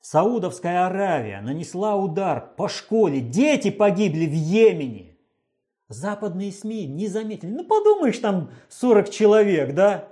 [0.03, 3.21] Саудовская Аравия нанесла удар по школе.
[3.21, 5.15] Дети погибли в Йемене.
[5.87, 7.49] Западные СМИ не заметили.
[7.49, 10.09] Ну, подумаешь, там 40 человек, да?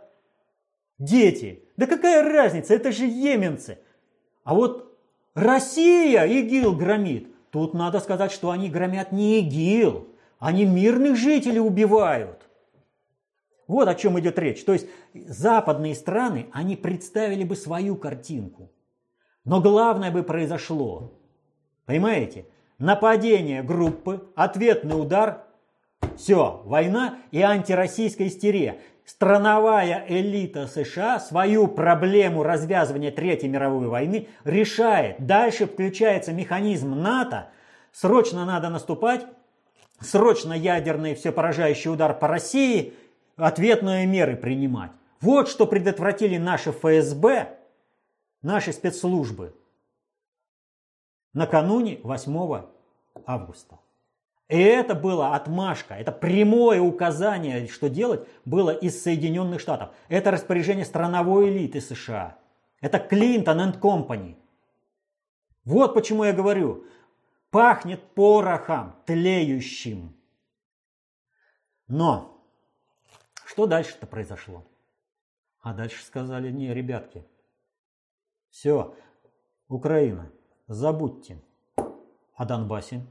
[0.97, 1.65] Дети.
[1.75, 3.79] Да какая разница, это же йеменцы.
[4.45, 4.97] А вот
[5.33, 7.27] Россия ИГИЛ громит.
[7.49, 10.07] Тут надо сказать, что они громят не ИГИЛ,
[10.39, 12.47] они мирных жителей убивают.
[13.67, 14.63] Вот о чем идет речь.
[14.63, 18.71] То есть западные страны, они представили бы свою картинку.
[19.45, 21.11] Но главное бы произошло.
[21.85, 22.45] Понимаете?
[22.77, 25.43] Нападение группы, ответный удар,
[26.17, 28.79] все, война и антироссийская истерия.
[29.05, 35.25] Страновая элита США свою проблему развязывания Третьей мировой войны решает.
[35.25, 37.49] Дальше включается механизм НАТО.
[37.91, 39.25] Срочно надо наступать,
[39.99, 42.93] срочно ядерный всепоражающий удар по России,
[43.35, 44.91] ответные меры принимать.
[45.19, 47.57] Вот что предотвратили наши ФСБ,
[48.41, 49.55] наши спецслужбы
[51.33, 52.65] накануне 8
[53.25, 53.79] августа.
[54.49, 59.91] И это была отмашка, это прямое указание, что делать, было из Соединенных Штатов.
[60.09, 62.37] Это распоряжение страновой элиты США.
[62.81, 64.37] Это Клинтон и Компани.
[65.63, 66.85] Вот почему я говорю,
[67.49, 70.13] пахнет порохом, тлеющим.
[71.87, 72.43] Но
[73.45, 74.65] что дальше-то произошло?
[75.61, 77.23] А дальше сказали, не, ребятки,
[78.51, 78.95] все,
[79.67, 80.31] Украина,
[80.67, 81.41] забудьте
[82.35, 83.05] о Донбассе,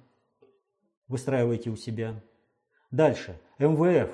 [1.09, 2.23] выстраивайте у себя.
[2.91, 3.41] Дальше.
[3.59, 4.11] МВФ.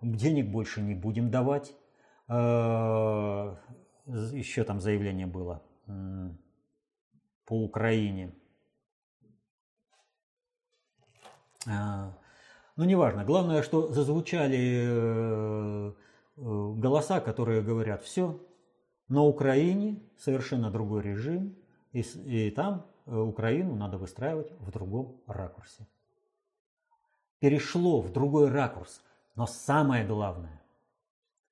[0.00, 1.74] Денег больше не будем давать.
[2.28, 3.58] А,
[4.06, 5.62] Еще там заявление было
[7.44, 8.34] по Украине.
[11.66, 12.16] А,
[12.76, 13.24] ну, неважно.
[13.24, 15.92] Главное, что зазвучали э, э,
[16.36, 18.38] голоса, которые говорят, все,
[19.08, 21.56] на Украине совершенно другой режим,
[21.92, 25.86] и, и там э, Украину надо выстраивать в другом ракурсе
[27.40, 29.02] перешло в другой ракурс.
[29.34, 30.62] Но самое главное,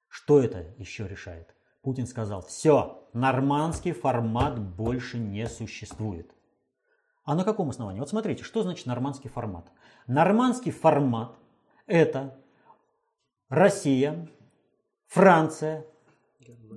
[0.09, 1.54] что это еще решает?
[1.82, 6.32] Путин сказал, все, нормандский формат больше не существует.
[7.24, 8.00] А на каком основании?
[8.00, 9.70] Вот смотрите, что значит нормандский формат?
[10.07, 11.36] Нормандский формат–
[11.86, 12.36] это
[13.48, 14.28] Россия,
[15.07, 15.86] Франция,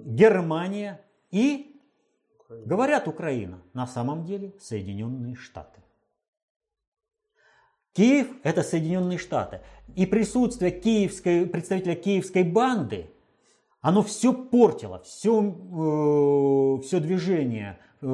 [0.06, 1.02] Германия
[1.32, 1.80] и,
[2.50, 3.62] говорят, Украина.
[3.74, 5.82] На самом деле Соединенные Штаты.
[7.94, 9.62] Киев– это Соединенные Штаты.
[9.96, 13.10] И присутствие киевской, представителя киевской банды,
[13.82, 18.06] оно все портило, все, э, все движение э,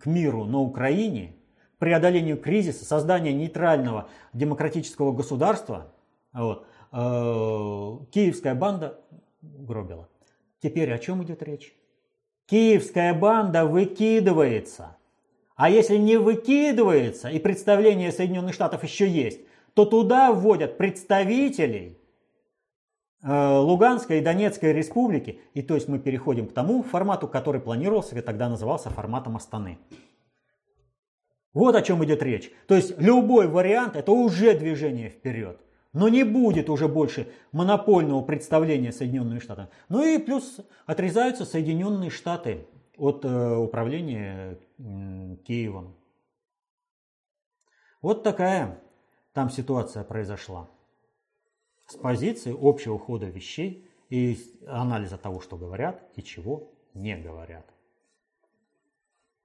[0.00, 1.36] к миру на Украине,
[1.78, 5.92] преодолению кризиса, создание нейтрального демократического государства.
[6.32, 6.96] Вот, э,
[8.10, 8.98] киевская банда
[9.42, 10.08] гробила.
[10.60, 11.74] Теперь о чем идет речь?
[12.46, 14.96] Киевская банда выкидывается–
[15.58, 19.40] а если не выкидывается и представление Соединенных Штатов еще есть,
[19.74, 21.98] то туда вводят представителей
[23.24, 25.40] э, Луганской и Донецкой республики.
[25.54, 29.78] И то есть мы переходим к тому формату, который планировался и тогда назывался форматом Астаны.
[31.54, 32.52] Вот о чем идет речь.
[32.68, 35.60] То есть любой вариант это уже движение вперед.
[35.98, 39.68] Но не будет уже больше монопольного представления Соединенных Штатов.
[39.88, 45.96] Ну и плюс отрезаются Соединенные Штаты от э, управления Киевом.
[48.00, 48.80] Вот такая
[49.32, 50.70] там ситуация произошла.
[51.86, 54.38] С позиции общего хода вещей и
[54.68, 57.66] анализа того, что говорят и чего не говорят.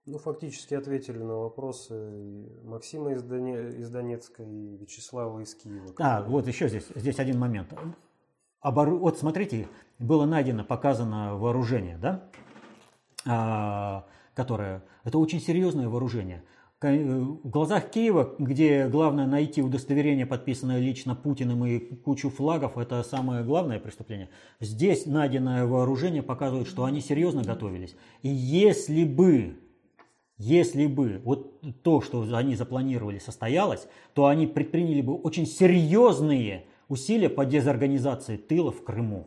[0.05, 1.93] Ну, фактически ответили на вопросы
[2.65, 3.69] Максима из, Доне...
[3.77, 5.93] из Донецка и Вячеслава из Киева.
[5.97, 7.73] А, вот еще здесь, здесь один момент.
[8.59, 8.89] Обор...
[8.89, 9.69] Вот смотрите,
[9.99, 12.29] было найдено, показано вооружение, да?
[13.25, 14.83] А, которое...
[15.05, 16.43] Это очень серьезное вооружение.
[16.81, 23.45] В глазах Киева, где главное найти удостоверение, подписанное лично Путиным и кучу флагов, это самое
[23.45, 24.29] главное преступление.
[24.59, 27.95] Здесь найденное вооружение показывает, что они серьезно готовились.
[28.21, 29.62] И если бы,
[30.37, 37.29] если бы вот то, что они запланировали, состоялось, то они предприняли бы очень серьезные усилия
[37.29, 39.25] по дезорганизации тыла в Крыму.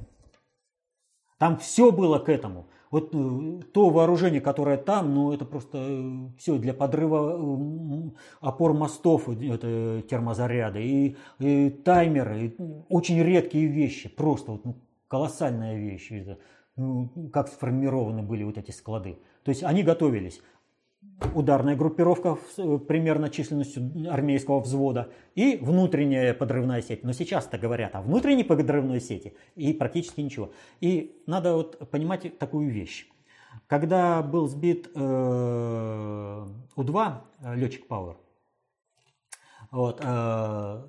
[1.39, 2.67] Там все было к этому.
[2.91, 9.29] Вот э, то вооружение, которое там, ну это просто э, все для подрыва опор мостов,
[9.29, 12.57] это термозаряды и, и таймеры, и
[12.89, 14.77] очень редкие вещи, просто вот, ну,
[15.09, 16.39] колоссальная вещь, это,
[16.77, 19.19] ну, как сформированы были вот эти склады.
[19.43, 20.41] То есть они готовились
[21.35, 27.05] ударная группировка э, примерно численностью армейского взвода и внутренняя подрывная сеть.
[27.05, 30.51] Но сейчас-то говорят о внутренней подрывной сети и практически ничего.
[30.81, 33.09] И надо вот понимать такую вещь.
[33.67, 36.47] Когда был сбит э,
[36.77, 38.17] У-2, э, летчик Пауэр,
[39.71, 40.89] вот, э,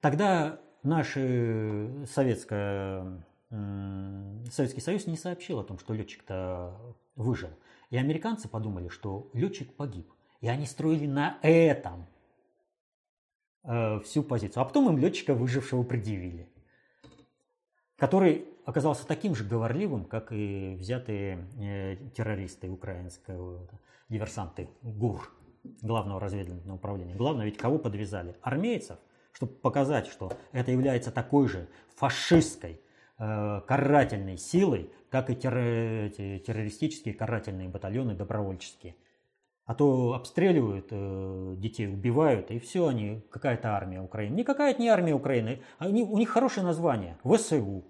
[0.00, 6.76] тогда наш советская, Советский Союз не сообщил о том, что летчик-то
[7.16, 7.50] выжил.
[7.94, 10.12] И американцы подумали, что летчик погиб.
[10.40, 12.08] И они строили на этом
[13.62, 14.62] э, всю позицию.
[14.62, 16.48] А потом им летчика выжившего предъявили.
[17.94, 23.64] Который оказался таким же говорливым, как и взятые э, террористы украинского,
[24.08, 25.32] диверсанты ГУР,
[25.80, 27.14] Главного разведывательного управления.
[27.14, 28.34] Главное ведь кого подвязали?
[28.42, 28.98] Армейцев,
[29.30, 32.80] чтобы показать, что это является такой же фашистской
[33.16, 38.96] карательной силой, как и террористические карательные батальоны добровольческие.
[39.66, 44.34] А то обстреливают э, детей, убивают, и все они, какая-то армия Украины.
[44.34, 47.84] Никакая это не армия Украины, они, у них хорошее название, ВСУ.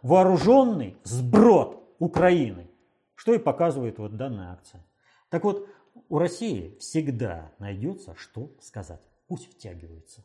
[0.00, 2.70] Вооруженный сброд Украины.
[3.14, 4.86] Что и показывает вот данная акция.
[5.28, 5.68] Так вот,
[6.08, 9.02] у России всегда найдется, что сказать.
[9.26, 10.24] Пусть втягиваются.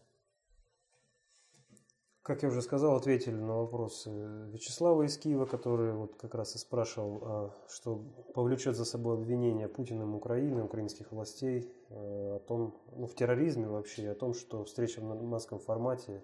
[2.23, 4.11] Как я уже сказал, ответили на вопросы
[4.51, 8.03] Вячеслава из Киева, который вот как раз и спрашивал, а, что
[8.35, 14.11] повлечет за собой обвинение Путиным Украины, украинских властей э, о том, ну, в терроризме вообще,
[14.11, 16.23] о том, что встреча в маском формате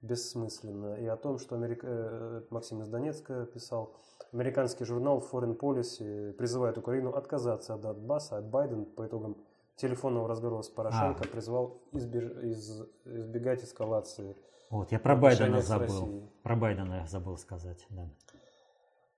[0.00, 1.86] бессмысленна, и о том, что Америка...
[1.88, 3.96] Э, Максим из Донецка писал,
[4.32, 9.36] американский журнал Foreign Policy призывает Украину отказаться от Донбасса, от Байдена по итогам
[9.74, 11.28] телефонного разговора с Порошенко, а.
[11.28, 12.30] призвал избеж...
[12.44, 12.82] из...
[13.04, 14.36] избегать эскалации
[14.72, 16.30] вот, я про Байдена забыл.
[16.42, 18.08] Про Байдена я забыл сказать, да.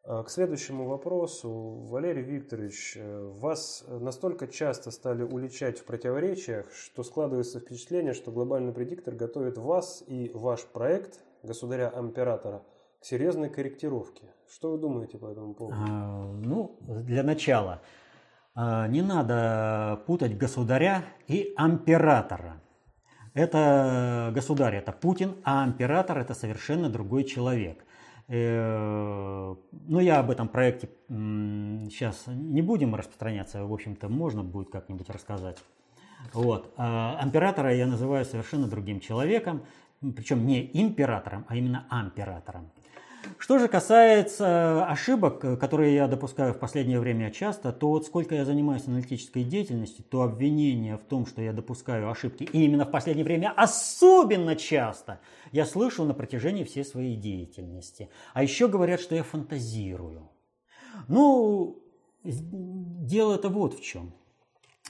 [0.02, 1.48] А, к следующему вопросу.
[1.88, 8.72] Валерий Викторович, э, вас настолько часто стали уличать в противоречиях, что складывается впечатление, что глобальный
[8.72, 12.64] предиктор готовит вас и ваш проект государя-императора
[13.00, 14.24] к серьезной корректировке.
[14.52, 15.76] Что вы думаете по этому поводу?
[15.78, 17.80] А, ну, для начала,
[18.56, 22.60] а, не надо путать государя и императора.
[23.34, 27.84] Это государь, это Путин, а император это совершенно другой человек.
[28.28, 35.10] Э, ну, я об этом проекте сейчас не будем распространяться, в общем-то, можно будет как-нибудь
[35.10, 35.58] рассказать.
[36.32, 36.72] Вот.
[36.76, 39.62] А императора я называю совершенно другим человеком,
[40.00, 42.70] причем не императором, а именно амператором.
[43.38, 48.44] Что же касается ошибок, которые я допускаю в последнее время часто, то вот сколько я
[48.44, 53.24] занимаюсь аналитической деятельностью, то обвинение в том, что я допускаю ошибки, и именно в последнее
[53.24, 55.20] время особенно часто,
[55.52, 58.08] я слышу на протяжении всей своей деятельности.
[58.32, 60.30] А еще говорят, что я фантазирую.
[61.08, 61.82] Ну,
[62.22, 64.12] дело это вот в чем.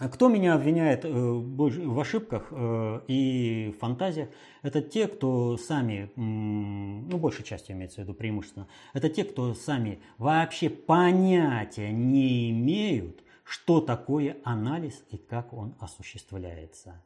[0.01, 4.29] Кто меня обвиняет э, в ошибках э, и фантазиях,
[4.63, 10.01] это те, кто сами, ну, большей частью имеется в виду преимущественно, это те, кто сами
[10.19, 17.01] вообще понятия не имеют, что такое анализ и как он осуществляется.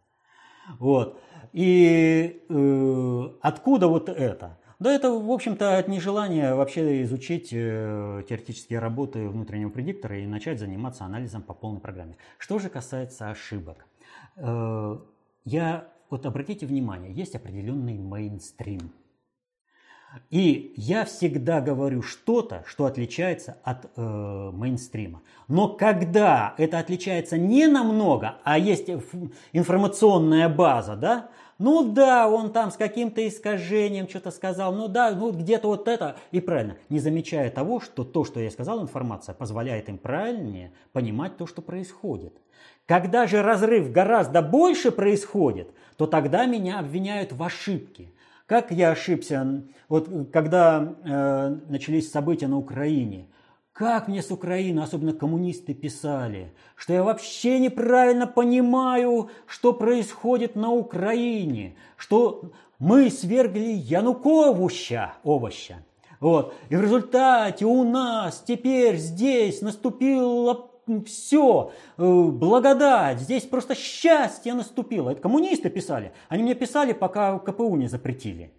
[0.78, 1.20] Вот.
[1.52, 4.58] И э, откуда вот это?
[4.78, 10.60] Да это, в общем-то, от нежелания вообще изучить э, теоретические работы внутреннего предиктора и начать
[10.60, 12.16] заниматься анализом по полной программе.
[12.38, 13.86] Что же касается ошибок.
[14.36, 14.98] Э,
[15.44, 18.92] я, вот обратите внимание, есть определенный мейнстрим.
[20.30, 25.22] И я всегда говорю что-то, что отличается от э, мейнстрима.
[25.48, 28.88] Но когда это отличается не намного, а есть
[29.52, 35.32] информационная база, да, ну да, он там с каким-то искажением что-то сказал, ну да, ну
[35.32, 39.88] где-то вот это, и правильно, не замечая того, что то, что я сказал, информация позволяет
[39.88, 42.32] им правильнее понимать то, что происходит.
[42.86, 48.12] Когда же разрыв гораздо больше происходит, то тогда меня обвиняют в ошибке.
[48.46, 53.26] Как я ошибся, вот когда э, начались события на Украине–
[53.78, 60.72] как мне с Украины, особенно коммунисты, писали, что я вообще неправильно понимаю, что происходит на
[60.72, 62.50] Украине, что
[62.80, 65.84] мы свергли Януковича, овоща.
[66.18, 66.54] Вот.
[66.70, 70.72] И в результате у нас теперь здесь наступило
[71.06, 75.10] все, э, благодать, здесь просто счастье наступило.
[75.10, 76.10] Это коммунисты писали.
[76.28, 78.50] Они мне писали, пока КПУ не запретили.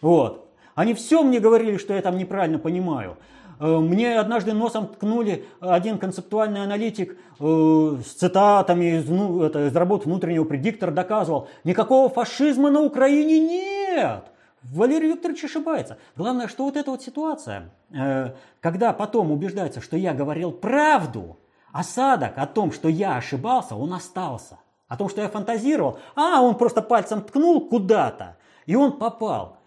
[0.00, 0.48] Вот.
[0.74, 3.18] Они все мне говорили, что я там неправильно понимаю.
[3.58, 9.76] Э, мне однажды носом ткнули один концептуальный аналитик э, с цитатами из, ну, это, из
[9.76, 14.24] работы внутреннего предиктора доказывал, никакого фашизма на Украине нет.
[14.62, 15.98] Валерий Викторович ошибается.
[16.16, 21.38] Главное, что вот эта вот ситуация, э, когда потом убеждается, что я говорил правду,
[21.72, 24.58] осадок о том, что я ошибался, он остался.
[24.88, 29.58] О том, что я фантазировал, а он просто пальцем ткнул куда-то, и он попал.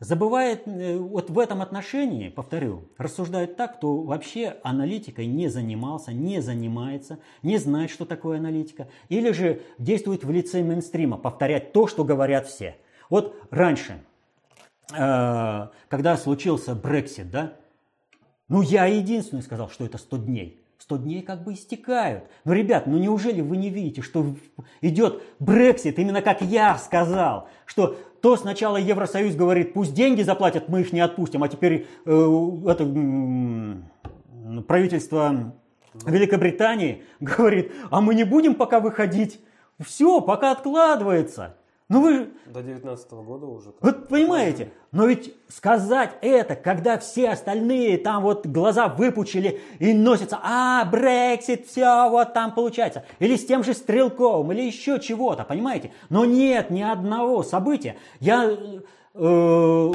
[0.00, 6.40] Забывает, э, вот в этом отношении, повторю, рассуждает так, кто вообще аналитикой не занимался, не
[6.40, 12.04] занимается, не знает, что такое аналитика, или же действует в лице мейнстрима, повторять то, что
[12.04, 12.76] говорят все.
[13.08, 14.02] Вот раньше,
[14.92, 17.54] э, когда случился Брексит, да,
[18.48, 20.63] ну я единственный сказал, что это 100 дней.
[20.78, 22.24] 100 дней как бы истекают.
[22.44, 24.34] Но, ребят, ну неужели вы не видите, что
[24.80, 30.80] идет Брексит, именно как я сказал, что то сначала Евросоюз говорит, пусть деньги заплатят, мы
[30.80, 35.54] их не отпустим, а теперь э, это, э, правительство
[36.06, 39.40] Великобритании говорит, а мы не будем пока выходить.
[39.78, 41.56] Все, пока откладывается.
[41.90, 42.30] Ну вы...
[42.46, 43.74] До 19 года уже.
[43.80, 50.38] Вот понимаете, но ведь сказать это, когда все остальные там вот глаза выпучили и носятся,
[50.42, 53.04] а, Брексит, все вот там получается.
[53.18, 55.92] Или с тем же Стрелковым, или еще чего-то, понимаете?
[56.08, 57.96] Но нет ни одного события.
[58.18, 58.50] Я
[59.12, 59.92] э,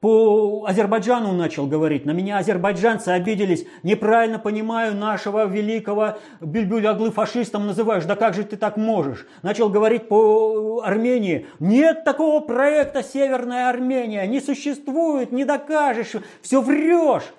[0.00, 2.06] по Азербайджану начал говорить.
[2.06, 3.66] На меня азербайджанцы обиделись.
[3.82, 8.06] Неправильно понимаю нашего великого Бюльбюль-Аглы фашистом называешь.
[8.06, 9.26] Да как же ты так можешь?
[9.42, 11.46] Начал говорить по Армении.
[11.58, 14.26] Нет такого проекта Северная Армения.
[14.26, 16.16] Не существует, не докажешь.
[16.40, 17.34] Все врешь.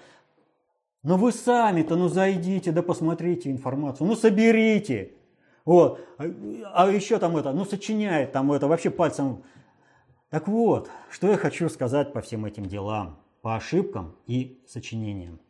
[1.02, 4.06] Но вы сами-то, ну зайдите, да посмотрите информацию.
[4.06, 5.14] Ну соберите.
[5.66, 6.00] Вот.
[6.74, 9.42] А еще там это, ну сочиняет там это, вообще пальцем
[10.32, 15.42] так вот, что я хочу сказать по всем этим делам, по ошибкам и сочинениям.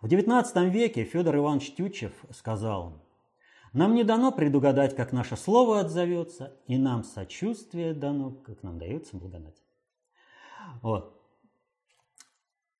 [0.00, 3.02] В XIX веке Федор Иванович Тютчев сказал,
[3.74, 9.18] «Нам не дано предугадать, как наше слово отзовется, и нам сочувствие дано, как нам дается
[9.18, 9.62] благодать».
[10.80, 11.20] Вот.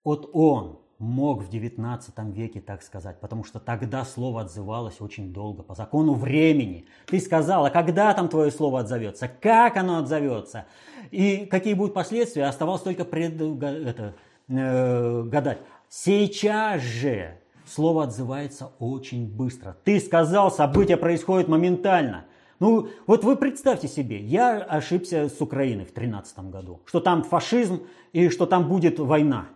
[0.03, 5.63] Вот он мог в XIX веке так сказать, потому что тогда слово отзывалось очень долго,
[5.63, 6.85] по закону времени.
[7.07, 10.67] Ты сказала, когда там твое слово отзовется, как оно отзовется,
[11.11, 14.15] и какие будут последствия, оставалось только пред, это,
[14.49, 15.59] э, гадать.
[15.89, 19.77] Сейчас же слово отзывается очень быстро.
[19.85, 22.27] Ты сказал, события происходят моментально.
[22.59, 27.85] Ну, вот вы представьте себе, я ошибся с Украиной в 2013 году, что там фашизм
[28.13, 29.47] и что там будет война.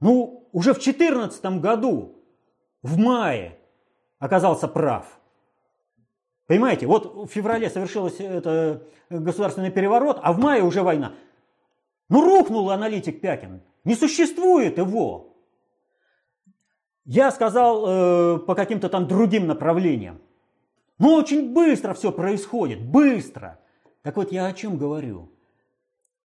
[0.00, 2.22] Ну, уже в 2014 году,
[2.82, 3.58] в мае,
[4.18, 5.06] оказался прав.
[6.46, 11.14] Понимаете, вот в феврале совершился это государственный переворот, а в мае уже война.
[12.08, 13.62] Ну, рухнул аналитик Пякин.
[13.84, 15.36] Не существует его.
[17.04, 20.20] Я сказал э, по каким-то там другим направлениям.
[20.98, 23.58] Но очень быстро все происходит, быстро.
[24.02, 25.33] Так вот, я о чем говорю?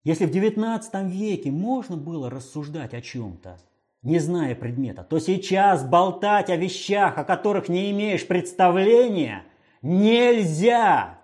[0.02, 3.58] Если в XIX веке можно было рассуждать о чем-то,
[4.02, 9.44] не зная предмета, то сейчас болтать о вещах, о которых не имеешь представления,
[9.82, 11.18] нельзя.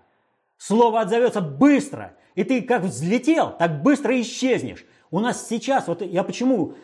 [0.58, 4.84] Слово отзовется быстро, и ты как взлетел, так быстро исчезнешь.
[5.10, 6.74] У нас сейчас, вот я почему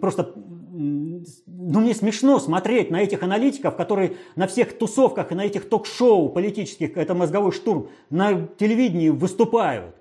[0.00, 5.68] просто, ну мне смешно смотреть на этих аналитиков, которые на всех тусовках и на этих
[5.68, 9.94] ток-шоу политических, это мозговой штурм, на телевидении выступают.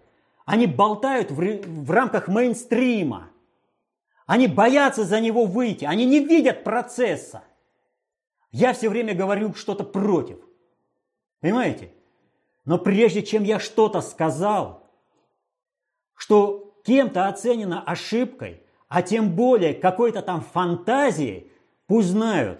[0.49, 3.29] Они болтают в, в рамках мейнстрима.
[4.25, 5.85] Они боятся за него выйти.
[5.85, 7.43] Они не видят процесса.
[8.51, 10.39] Я все время говорю что-то против.
[11.39, 11.91] Понимаете?
[12.65, 14.89] Но прежде чем я что-то сказал,
[16.15, 21.51] что кем-то оценено ошибкой, а тем более какой-то там фантазией,
[21.85, 22.59] пусть знают,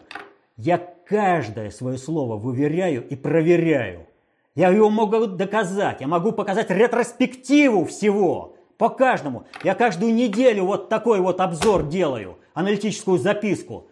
[0.58, 4.06] я каждое свое слово выверяю и проверяю.
[4.56, 9.46] Я его могу доказать, я могу показать ретроспективу всего, по каждому.
[9.64, 13.90] Я каждую неделю вот такой вот обзор делаю, аналитическую записку,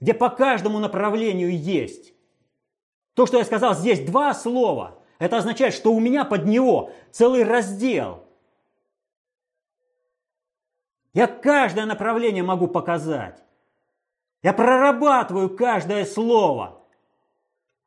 [0.00, 2.14] где по каждому направлению есть.
[3.14, 7.42] То, что я сказал здесь два слова, это означает, что у меня под него целый
[7.42, 8.24] раздел.
[11.12, 13.42] Я каждое направление могу показать.
[14.42, 16.76] Я прорабатываю каждое слово–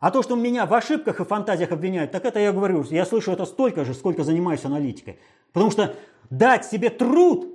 [0.02, 3.32] а то, что меня в ошибках и фантазиях обвиняют, так это я говорю, я слышу
[3.32, 5.20] это столько же, сколько занимаюсь аналитикой.
[5.54, 5.96] Потому что
[6.32, 7.54] дать себе труд,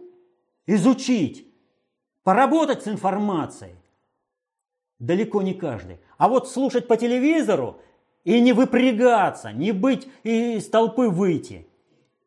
[0.65, 1.49] изучить,
[2.23, 3.75] поработать с информацией,
[5.01, 5.99] далеко не каждый.
[6.19, 7.81] А вот слушать по телевизору
[8.23, 11.67] и не выпрягаться, не быть и из толпы выйти,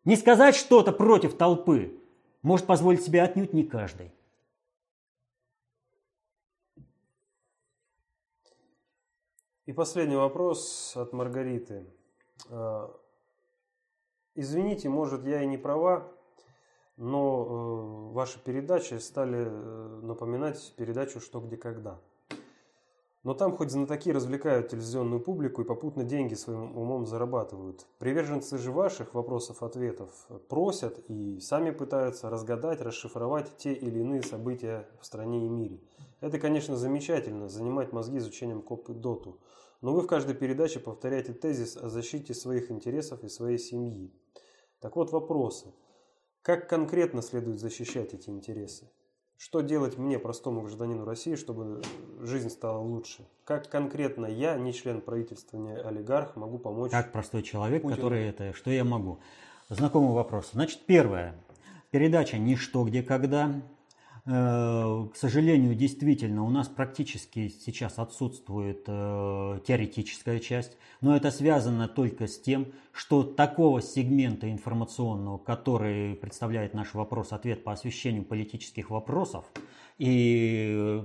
[0.03, 1.97] не сказать что-то против толпы,
[2.41, 4.11] может позволить себе отнюдь не каждый.
[9.69, 11.85] И последний вопрос от Маргариты.
[12.49, 12.91] А,
[14.33, 16.11] извините, может, я и не права,
[16.97, 21.99] но э, ваши передачи стали э, напоминать передачу «Что, где, когда».
[23.21, 27.85] Но там хоть знатоки развлекают телевизионную публику и попутно деньги своим умом зарабатывают.
[27.99, 30.09] Приверженцы же ваших вопросов-ответов
[30.47, 35.79] просят и сами пытаются разгадать, расшифровать те или иные события в стране и мире.
[36.21, 39.37] Это, конечно, замечательно, занимать мозги изучением коп и доту.
[39.81, 44.13] Но вы в каждой передаче повторяете тезис о защите своих интересов и своей семьи.
[44.79, 45.73] Так вот вопросы.
[46.41, 48.89] Как конкретно следует защищать эти интересы?
[49.37, 51.81] Что делать мне, простому гражданину России, чтобы
[52.19, 53.25] жизнь стала лучше?
[53.45, 56.91] Как конкретно я, не член правительства, не олигарх, могу помочь?
[56.91, 57.95] Как простой человек, Путину?
[57.95, 59.19] который это, что я могу?
[59.69, 60.49] Знакомый вопрос.
[60.51, 61.35] Значит, первое.
[61.89, 63.61] Передача «Ничто, где, когда»
[64.29, 72.27] к сожалению, действительно, у нас практически сейчас отсутствует э, теоретическая часть, но это связано только
[72.27, 79.45] с тем, что такого сегмента информационного, который представляет наш вопрос-ответ по освещению политических вопросов
[79.97, 81.01] и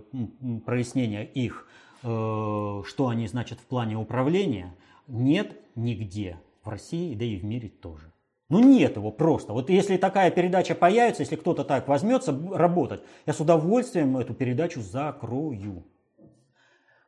[0.67, 1.67] прояснения их,
[2.03, 4.75] э, что они значат в плане управления,
[5.09, 8.14] нет нигде в России, да и в мире тоже.
[8.51, 9.53] Ну нет его просто.
[9.53, 14.81] Вот если такая передача появится, если кто-то так возьмется работать, я с удовольствием эту передачу
[14.81, 15.85] закрою.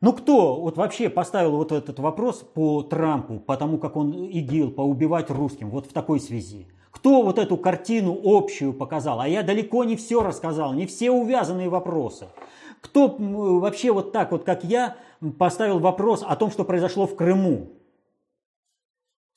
[0.01, 5.31] Ну кто вот вообще поставил вот этот вопрос по Трампу, потому как он ИГИЛ, поубивать
[5.31, 6.69] русским, вот в такой связи?
[6.91, 9.21] Кто вот эту картину общую показал?
[9.21, 12.29] А я далеко не все рассказал, не все увязанные вопросы.
[12.81, 14.97] Кто вообще вот так вот, как я,
[15.39, 17.73] поставил вопрос о том, что произошло в Крыму?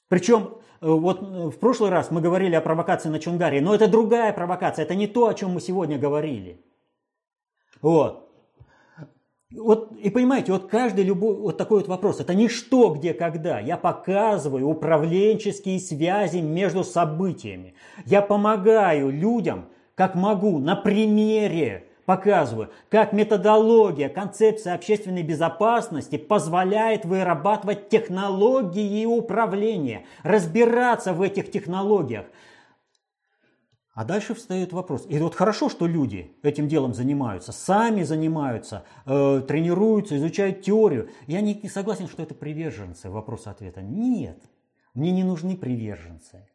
[0.08, 4.34] Причем вот э, в прошлый раз мы говорили о провокации на Чунгаре, но это другая
[4.34, 6.62] провокация, это не то, о чем мы сегодня говорили.
[7.82, 8.30] Вот.
[9.52, 13.60] Вот, и понимаете, вот каждый любой вот такой вот вопрос, это не что, где, когда.
[13.60, 17.74] Я показываю управленческие связи между событиями.
[18.06, 27.90] Я помогаю людям, как могу, на примере показываю, как методология, концепция общественной безопасности позволяет вырабатывать
[27.90, 32.26] технологии управления, разбираться в этих технологиях.
[33.94, 35.06] А дальше встает вопрос.
[35.08, 41.12] И вот хорошо, что люди этим делом занимаются, сами занимаются, э, тренируются, изучают теорию.
[41.28, 43.84] Я не, не согласен, что это приверженцы вопроса-ответа.
[43.84, 44.42] Нет,
[44.96, 46.50] мне не нужны приверженцы.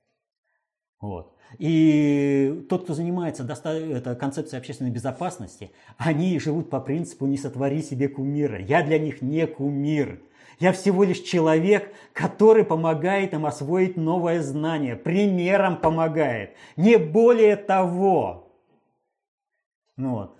[1.00, 1.33] Вот.
[1.58, 8.08] И тот, кто занимается это, концепцией общественной безопасности, они живут по принципу «не сотвори себе
[8.08, 8.60] кумира».
[8.60, 10.20] Я для них не кумир.
[10.60, 18.52] Я всего лишь человек, который помогает им освоить новое знание, примером помогает, не более того.
[19.96, 20.36] Ну вот.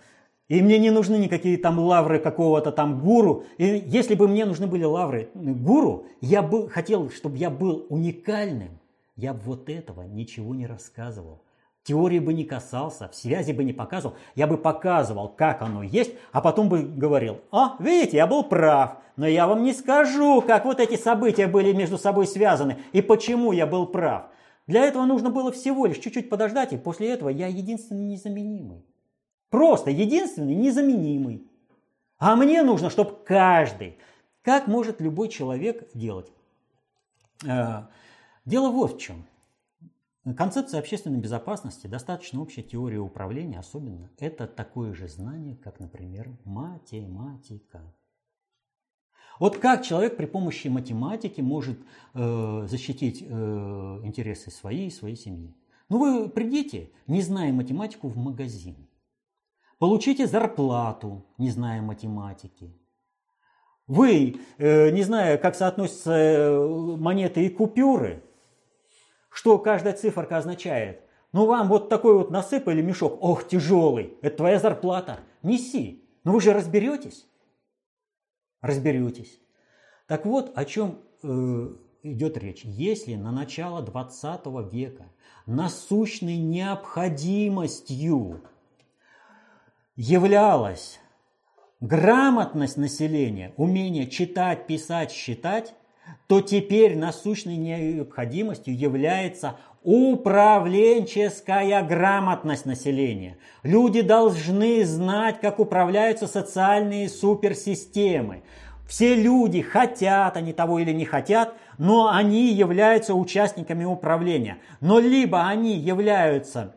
[0.49, 3.45] И мне не нужны никакие там лавры какого-то там гуру.
[3.57, 8.78] И если бы мне нужны были лавры гуру, я бы хотел, чтобы я был уникальным
[9.16, 11.43] я бы вот этого ничего не рассказывал.
[11.85, 14.16] Теории бы не касался, в связи бы не показывал.
[14.35, 18.97] Я бы показывал, как оно есть, а потом бы говорил, а, видите, я был прав,
[19.16, 23.53] но я вам не скажу, как вот эти события были между собой связаны и почему
[23.53, 24.27] я был прав.
[24.66, 28.82] Для этого нужно было всего лишь чуть-чуть подождать, и после этого я единственный незаменимый.
[29.51, 31.47] Просто единственный незаменимый.
[32.19, 33.99] А мне нужно, чтобы каждый,
[34.43, 36.32] как может любой человек делать,
[37.47, 37.82] э,
[38.45, 39.25] Дело вот в чем.
[40.37, 47.83] Концепция общественной безопасности, достаточно общая теория управления особенно, это такое же знание, как, например, математика.
[49.39, 51.79] Вот как человек при помощи математики может
[52.15, 55.55] э, защитить э, интересы своей и своей семьи?
[55.89, 58.89] Ну вы придите, не зная математику, в магазин.
[59.79, 62.73] Получите зарплату, не зная математики.
[63.87, 68.23] Вы, э, не зная, как соотносятся э, монеты и купюры,
[69.35, 71.02] что каждая циферка означает.
[71.32, 76.05] Ну вам вот такой вот насыпали мешок, ох, тяжелый, это твоя зарплата, неси.
[76.23, 77.27] Но вы же разберетесь.
[78.61, 79.40] Разберетесь.
[80.06, 81.69] Так вот, о чем э,
[82.05, 82.65] идет речь.
[82.65, 85.06] Если на начало 20 века
[85.47, 88.40] насущной необходимостью
[89.97, 91.01] являлась
[91.81, 95.74] грамотность населения, умение читать, писать, считать,
[96.26, 103.36] то теперь насущной необходимостью является управленческая грамотность населения.
[103.62, 108.43] Люди должны знать, как управляются социальные суперсистемы.
[108.89, 114.59] Все люди хотят они того или не хотят, но они являются участниками управления.
[114.81, 116.74] Но либо они являются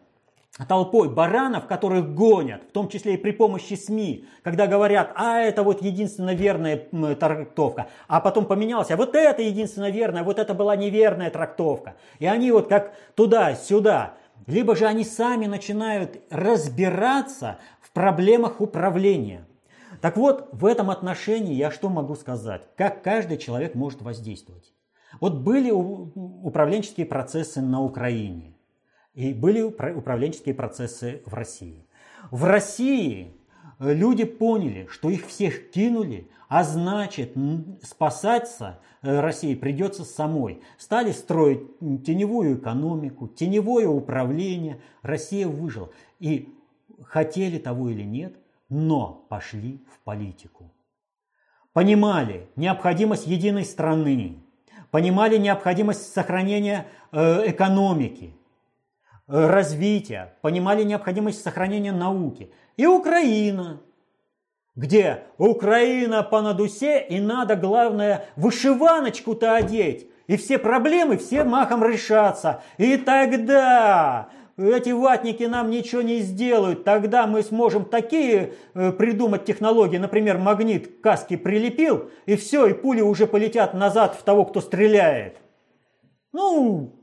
[0.66, 5.62] толпой баранов, которых гонят, в том числе и при помощи СМИ, когда говорят, а это
[5.64, 6.78] вот единственно верная
[7.16, 11.96] трактовка, а потом поменялся, а вот это единственно верная, вот это была неверная трактовка.
[12.20, 14.16] И они вот как туда-сюда,
[14.48, 19.46] либо же они сами начинают разбираться в проблемах управления.
[20.02, 22.64] Так вот, в этом отношении я что могу сказать?
[22.76, 24.74] Как каждый человек может воздействовать?
[25.20, 28.54] Вот были управленческие процессы на Украине.
[29.18, 31.84] И были управленческие процессы в России.
[32.30, 33.34] В России
[33.80, 37.34] э, люди поняли, что их всех кинули, а значит
[37.82, 40.62] спасаться э, России придется самой.
[40.78, 44.82] Стали строить теневую экономику, теневое управление.
[45.02, 45.90] Россия выжила.
[46.20, 46.54] И
[47.02, 48.38] хотели того или нет,
[48.70, 50.72] но пошли в политику.
[51.74, 54.44] Понимали необходимость единой страны,
[54.92, 58.37] понимали необходимость сохранения э, экономики,
[59.28, 62.52] развития, понимали необходимость сохранения науки.
[62.78, 63.82] И Украина,
[64.76, 70.08] где Украина по надусе и надо, главное, вышиваночку-то одеть.
[70.28, 72.62] И все проблемы все махом решатся.
[72.78, 76.84] И тогда эти ватники нам ничего не сделают.
[76.84, 79.98] Тогда мы сможем такие э, придумать технологии.
[79.98, 84.60] Например, магнит к каске прилепил, и все, и пули уже полетят назад в того, кто
[84.60, 85.38] стреляет.
[86.34, 86.94] Ну,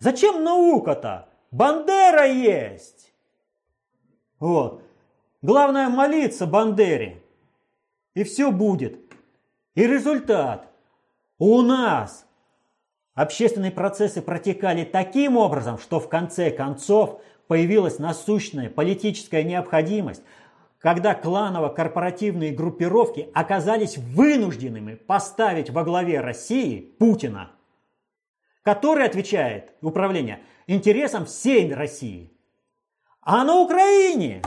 [0.00, 1.28] зачем наука-то?
[1.52, 3.12] Бандера есть.
[4.40, 4.82] Вот.
[5.42, 7.22] Главное молиться Бандере.
[8.14, 8.98] И все будет.
[9.74, 10.66] И результат.
[11.38, 12.26] У нас
[13.14, 20.22] общественные процессы протекали таким образом, что в конце концов появилась насущная политическая необходимость,
[20.78, 27.50] когда кланово-корпоративные группировки оказались вынужденными поставить во главе России Путина,
[28.62, 32.32] который отвечает управление– интересам всей России.
[33.20, 34.42] А на Украине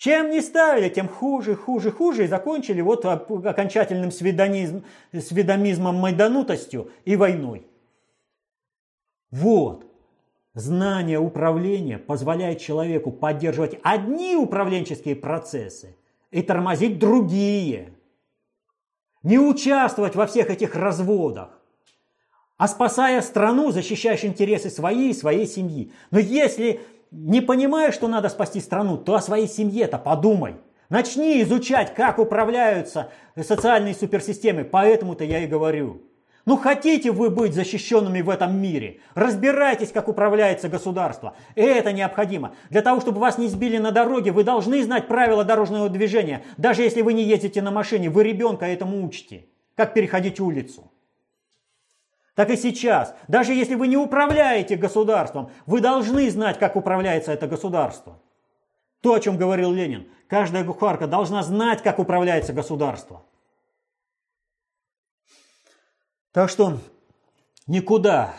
[0.00, 2.24] чем не ставили, тем хуже, хуже, хуже.
[2.24, 4.82] И закончили вот окончательным сведомизм,
[5.12, 7.66] сведомизмом, майданутостью и войной.
[9.30, 9.84] Вот.
[10.54, 15.94] Знание управления позволяет человеку поддерживать одни управленческие процессы
[16.30, 17.92] и тормозить другие.
[19.22, 21.59] Не участвовать во всех этих разводах
[22.60, 25.92] а спасая страну, защищаешь интересы своей и своей семьи.
[26.10, 26.80] Но если
[27.10, 30.56] не понимаешь, что надо спасти страну, то о своей семье-то подумай.
[30.90, 34.64] Начни изучать, как управляются социальные суперсистемы.
[34.64, 36.02] Поэтому-то я и говорю.
[36.44, 39.00] Ну хотите вы быть защищенными в этом мире?
[39.14, 41.34] Разбирайтесь, как управляется государство.
[41.54, 42.54] Это необходимо.
[42.68, 46.42] Для того, чтобы вас не сбили на дороге, вы должны знать правила дорожного движения.
[46.58, 49.46] Даже если вы не ездите на машине, вы ребенка этому учите.
[49.76, 50.90] Как переходить улицу
[52.34, 53.14] так и сейчас.
[53.28, 58.20] Даже если вы не управляете государством, вы должны знать, как управляется это государство.
[59.00, 60.08] То, о чем говорил Ленин.
[60.28, 63.22] Каждая кухарка должна знать, как управляется государство.
[66.32, 66.78] Так что
[67.66, 68.34] никуда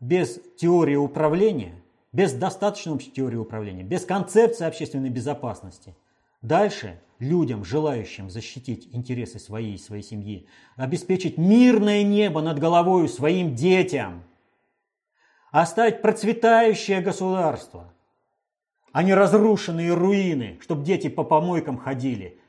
[0.00, 1.74] без теории управления,
[2.12, 5.94] без достаточной теории управления, без концепции общественной безопасности.
[6.40, 10.46] Дальше людям, желающим защитить интересы своей и своей семьи,
[10.76, 14.22] обеспечить мирное небо над головой своим детям,
[15.50, 17.92] оставить процветающее государство,
[18.92, 22.40] а не разрушенные руины, чтобы дети по помойкам ходили,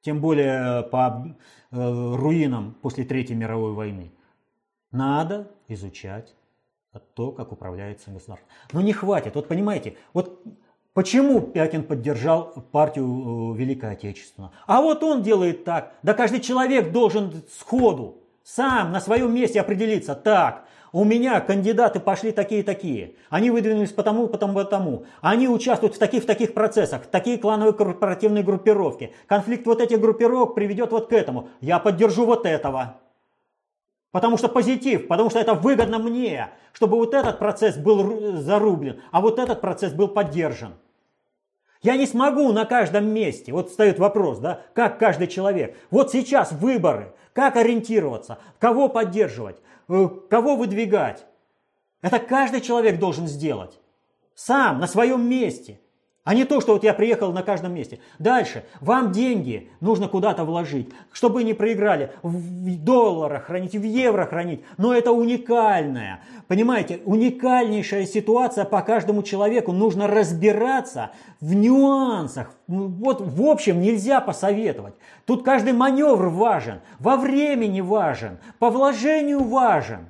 [0.00, 1.36] тем более по
[1.70, 4.12] э, руинам после Третьей мировой войны.
[4.90, 6.34] Надо изучать
[7.14, 8.48] то, как управляется государство.
[8.72, 9.34] Но не хватит.
[9.34, 10.42] Вот понимаете, вот
[10.96, 14.54] Почему Пякин поддержал партию э, Великой Отечественного?
[14.66, 15.92] А вот он делает так.
[16.02, 20.14] Да каждый человек должен сходу, сам на своем месте определиться.
[20.14, 23.16] Так, у меня кандидаты пошли такие-такие.
[23.28, 25.04] Они выдвинулись потому, потому, потому.
[25.20, 29.12] Они участвуют в таких, в таких процессах, такие клановые корпоративные группировки.
[29.26, 31.50] Конфликт вот этих группировок приведет вот к этому.
[31.60, 33.02] Я поддержу вот этого.
[34.12, 39.20] Потому что позитив, потому что это выгодно мне, чтобы вот этот процесс был зарублен, а
[39.20, 40.72] вот этот процесс был поддержан.
[41.82, 43.52] Я не смогу на каждом месте.
[43.52, 45.76] Вот встает вопрос, да, как каждый человек.
[45.90, 47.12] Вот сейчас выборы.
[47.32, 48.38] Как ориентироваться?
[48.58, 49.56] Кого поддерживать?
[49.88, 51.26] Э, кого выдвигать?
[52.00, 53.78] Это каждый человек должен сделать.
[54.34, 55.80] Сам, на своем месте.
[56.26, 58.00] А не то, что вот я приехал на каждом месте.
[58.18, 58.64] Дальше.
[58.80, 62.10] Вам деньги нужно куда-то вложить, чтобы не проиграли.
[62.24, 64.64] В долларах хранить, в евро хранить.
[64.76, 69.70] Но это уникальная, понимаете, уникальнейшая ситуация по каждому человеку.
[69.70, 72.50] Нужно разбираться в нюансах.
[72.66, 74.94] Ну, вот в общем нельзя посоветовать.
[75.26, 80.08] Тут каждый маневр важен, во времени важен, по вложению важен.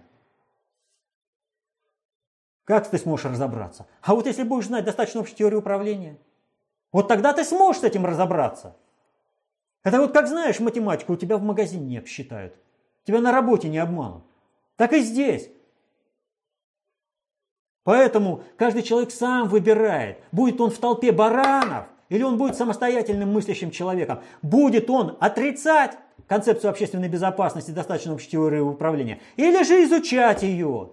[2.66, 3.86] Как ты сможешь разобраться?
[4.02, 6.18] А вот если будешь знать достаточно общей теории управления,
[6.92, 8.76] вот тогда ты сможешь с этим разобраться.
[9.84, 12.54] Это вот как знаешь математику, у тебя в магазине не обсчитают.
[13.04, 14.24] Тебя на работе не обманут.
[14.74, 15.48] Так и здесь.
[17.84, 23.70] Поэтому каждый человек сам выбирает, будет он в толпе баранов или он будет самостоятельным мыслящим
[23.70, 24.24] человеком.
[24.42, 30.90] Будет он отрицать концепцию общественной безопасности, достаточно общей теории управления, или же изучать ее.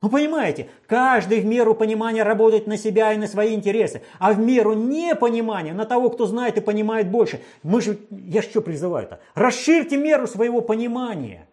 [0.00, 4.38] Ну понимаете, каждый в меру понимания работает на себя и на свои интересы, а в
[4.38, 7.42] меру непонимания на того, кто знает и понимает больше.
[7.64, 9.18] Мы же, я что призываю-то?
[9.34, 11.48] Расширьте меру своего понимания.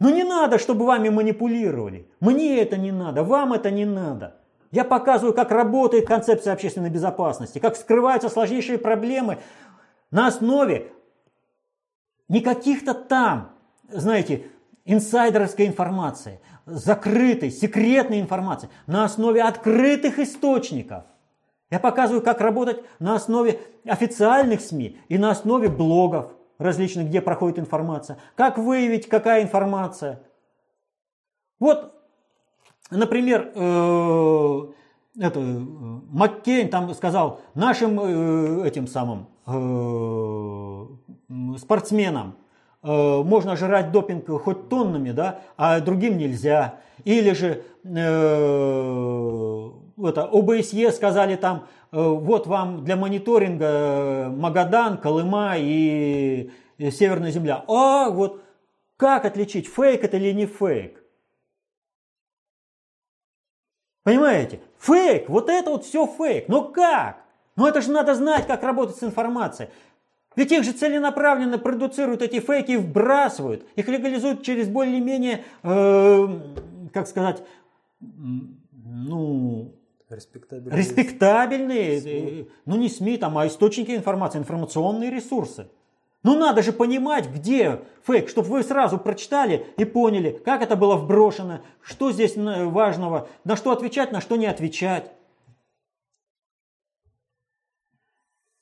[0.00, 2.08] Ну не надо, чтобы вами манипулировали.
[2.18, 4.40] Мне это не надо, вам это не надо.
[4.72, 9.38] Я показываю, как работает концепция общественной безопасности, как скрываются сложнейшие проблемы
[10.10, 10.90] на основе
[12.28, 13.52] не каких-то там,
[13.88, 14.46] знаете,
[14.84, 21.04] инсайдерской информации, закрытой, секретной информации, на основе открытых источников.
[21.70, 27.58] Я показываю, как работать на основе официальных СМИ и на основе блогов различных, где проходит
[27.58, 28.18] информация.
[28.36, 30.22] Как выявить, какая информация.
[31.58, 31.92] Вот,
[32.90, 34.60] например, э,
[35.18, 40.86] это, Маккейн там сказал нашим э, этим самым э,
[41.58, 42.43] спортсменам, Э,
[42.84, 46.80] можно жрать допинг хоть тоннами, да, а другим нельзя.
[47.04, 49.70] Или же э,
[50.02, 57.64] это, ОБСЕ сказали там, э, вот вам для мониторинга Магадан, Колыма и, и Северная Земля.
[57.68, 58.42] А вот
[58.96, 61.02] как отличить, фейк это или не фейк?
[64.04, 64.60] Понимаете?
[64.78, 66.48] Фейк, вот это вот все фейк.
[66.48, 67.24] Но как?
[67.56, 69.70] Ну это же надо знать, как работать с информацией.
[70.36, 73.66] Ведь их же целенаправленно продуцируют эти фейки и вбрасывают.
[73.76, 76.40] Их легализуют через более-менее, э,
[76.92, 77.44] как сказать,
[78.00, 79.74] ну,
[80.08, 82.48] респектабельные, респектабельные СМИ.
[82.66, 85.68] ну не СМИ, там, а источники информации, информационные ресурсы.
[86.24, 90.96] Ну надо же понимать, где фейк, чтобы вы сразу прочитали и поняли, как это было
[90.96, 95.12] вброшено, что здесь важного, на что отвечать, на что не отвечать.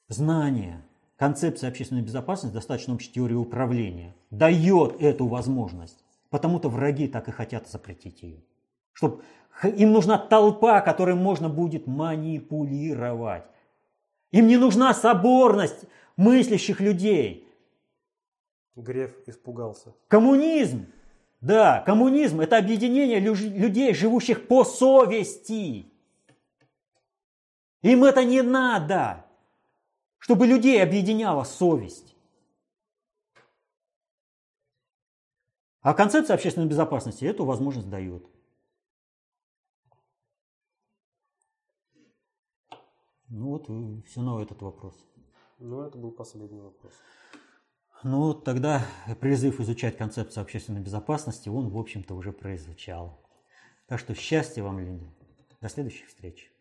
[0.08, 0.84] Знание–
[1.22, 6.02] концепция общественной безопасности, достаточно общей теории управления, дает эту возможность.
[6.30, 8.42] Потому-то враги так и хотят запретить ее.
[8.92, 9.22] Чтоб
[9.62, 13.44] им нужна толпа, которой можно будет манипулировать.
[14.32, 15.84] Им не нужна соборность
[16.16, 17.48] мыслящих людей.
[18.74, 19.94] Греф испугался.
[20.08, 20.86] Коммунизм.
[21.40, 25.86] Да, коммунизм– это объединение людей, живущих по совести.
[27.82, 29.24] Им это не надо
[30.22, 32.14] чтобы людей объединяла совесть.
[35.80, 38.24] А концепция общественной безопасности эту возможность дает.
[43.28, 44.94] Ну вот и все на этот вопрос.
[45.58, 46.92] Ну, это был последний вопрос.
[48.04, 48.86] Ну, тогда
[49.20, 53.28] призыв изучать концепцию общественной безопасности, он, в общем-то, уже прозвучал.
[53.86, 55.10] Так что счастья вам, люди.
[55.60, 56.52] До следующих встреч.